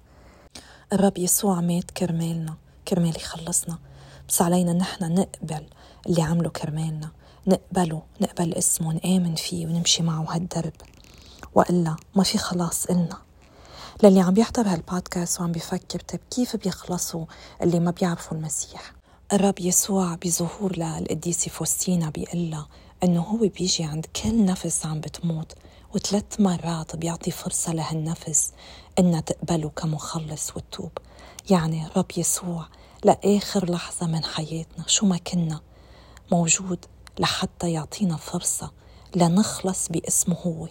الرب 0.93 1.17
يسوع 1.17 1.61
مات 1.61 1.91
كرمالنا 1.91 2.55
كرمال 2.87 3.15
يخلصنا. 3.15 3.77
بس 4.29 4.41
علينا 4.41 4.73
نحن 4.73 5.13
نقبل 5.13 5.65
اللي 6.07 6.21
عمله 6.21 6.49
كرمالنا. 6.49 7.09
نقبله 7.47 8.01
نقبل 8.21 8.53
اسمه 8.53 8.93
نآمن 8.93 9.35
فيه 9.35 9.67
ونمشي 9.67 10.03
معه 10.03 10.25
هالدرب. 10.29 10.73
وإلا 11.55 11.95
ما 12.15 12.23
في 12.23 12.37
خلاص 12.37 12.85
إلنا. 12.85 13.17
للي 14.03 14.21
عم 14.21 14.37
يحضر 14.37 14.67
هالبودكاست 14.67 15.41
وعم 15.41 15.51
بيفكر 15.51 15.99
طيب 15.99 16.21
كيف 16.31 16.55
بيخلصوا 16.55 17.25
اللي 17.61 17.79
ما 17.79 17.91
بيعرفوا 17.91 18.37
المسيح؟ 18.37 18.98
الرب 19.33 19.59
يسوع 19.59 20.15
بظهور 20.15 20.77
للقديسة 20.77 21.51
فوستينا 21.51 22.09
بيقول 22.09 22.49
لها 22.51 22.67
إنه 23.03 23.21
هو 23.21 23.37
بيجي 23.37 23.83
عند 23.83 24.05
كل 24.05 24.45
نفس 24.45 24.85
عم 24.85 24.99
بتموت 24.99 25.53
وثلاث 25.95 26.39
مرات 26.39 26.95
بيعطي 26.95 27.31
فرصة 27.31 27.73
لهالنفس 27.73 28.51
إنها 28.99 29.21
تقبله 29.21 29.69
كمخلص 29.69 30.57
وتتوب. 30.57 30.91
يعني 31.49 31.85
الرب 31.85 32.05
يسوع 32.17 32.65
لآخر 33.03 33.71
لحظة 33.71 34.07
من 34.07 34.23
حياتنا 34.23 34.83
شو 34.87 35.05
ما 35.05 35.17
كنا 35.17 35.59
موجود 36.31 36.85
لحتى 37.19 37.71
يعطينا 37.71 38.17
فرصة 38.17 38.71
لنخلص 39.15 39.87
باسمه 39.87 40.35
هو. 40.35 40.67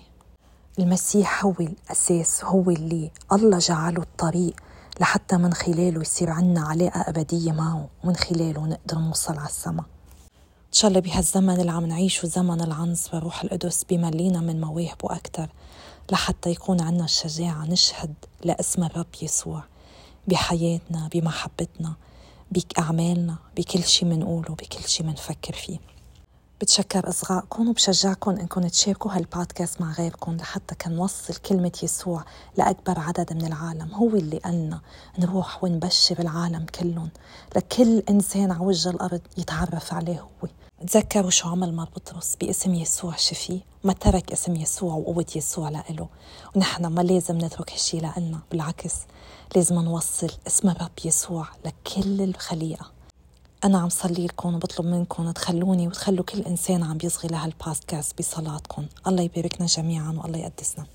المسيح 0.78 1.44
هو 1.44 1.54
الأساس 1.60 2.44
هو 2.44 2.70
اللي 2.70 3.10
الله 3.32 3.58
جعله 3.58 4.02
الطريق 4.02 4.54
لحتى 5.00 5.36
من 5.36 5.54
خلاله 5.54 6.00
يصير 6.00 6.30
عنا 6.30 6.60
علاقة 6.60 7.00
أبدية 7.00 7.52
معه 7.52 7.88
ومن 8.04 8.16
خلاله 8.16 8.66
نقدر 8.66 8.98
نوصل 8.98 9.38
على 9.38 9.48
السما. 9.48 9.84
إن 10.68 10.72
شاء 10.72 10.88
الله 10.88 11.00
بهالزمن 11.00 11.60
اللي 11.60 11.72
عم 11.72 11.86
نعيشه 11.86 12.26
زمن 12.26 12.60
العنز 12.60 13.08
وروح 13.14 13.42
القدس 13.44 13.84
بملينا 13.84 14.40
من 14.40 14.60
مواهبه 14.60 15.16
أكثر 15.16 15.48
لحتى 16.12 16.50
يكون 16.50 16.80
عنا 16.80 17.04
الشجاعة 17.04 17.64
نشهد 17.64 18.14
لاسم 18.44 18.84
الرب 18.84 19.06
يسوع 19.22 19.62
بحياتنا 20.28 21.08
بمحبتنا 21.14 21.94
بأعمالنا 22.50 23.36
بكل 23.56 23.84
شي 23.84 24.04
منقوله 24.04 24.54
بكل 24.54 24.88
شي 24.88 25.02
منفكر 25.02 25.52
فيه. 25.52 25.78
بتشكر 26.60 27.08
إصغائكم 27.08 27.68
وبشجعكم 27.68 28.30
إنكم 28.30 28.66
تشاركوا 28.66 29.12
هالبودكاست 29.12 29.80
مع 29.80 29.92
غيركم 29.92 30.36
لحتى 30.36 30.74
كنوصل 30.74 31.34
كلمة 31.34 31.72
يسوع 31.82 32.24
لأكبر 32.56 32.98
عدد 32.98 33.32
من 33.32 33.46
العالم 33.46 33.94
هو 33.94 34.08
اللي 34.08 34.38
قالنا 34.38 34.80
نروح 35.18 35.64
ونبشر 35.64 36.18
العالم 36.18 36.66
كلهم. 36.66 37.10
لكل 37.56 38.02
إنسان 38.10 38.50
على 38.50 38.66
وجه 38.66 38.90
الأرض 38.90 39.20
يتعرف 39.36 39.94
عليه 39.94 40.20
هو. 40.20 40.48
تذكروا 40.86 41.30
شو 41.30 41.48
عمل 41.48 41.74
مار 41.74 41.88
بطرس 41.96 42.36
باسم 42.36 42.74
يسوع 42.74 43.16
شفيه 43.16 43.60
ما 43.84 43.92
ترك 43.92 44.32
اسم 44.32 44.56
يسوع 44.56 44.94
وقوة 44.94 45.26
يسوع 45.36 45.68
لإله. 45.68 46.08
ونحن 46.56 46.86
ما 46.86 47.00
لازم 47.00 47.38
نترك 47.38 47.72
هالشي 47.72 48.00
لإلنا 48.00 48.38
بالعكس 48.50 48.94
لازم 49.56 49.74
نوصل 49.74 50.30
اسم 50.46 50.68
الرب 50.68 50.98
يسوع 51.04 51.46
لكل 51.64 52.20
الخليقة. 52.20 52.97
أنا 53.64 53.78
عم 53.78 53.88
صلي 53.88 54.26
لكم 54.26 54.54
وبطلب 54.54 54.86
منكم 54.86 55.30
تخلوني 55.30 55.88
وتخلوا 55.88 56.24
كل 56.24 56.40
إنسان 56.40 56.82
عم 56.82 56.96
بيصغي 56.96 57.28
لهالبودكاست 57.28 58.18
بصلاتكم. 58.18 58.86
الله 59.06 59.22
يباركنا 59.22 59.66
جميعا 59.66 60.20
والله 60.22 60.38
يقدسنا. 60.38 60.86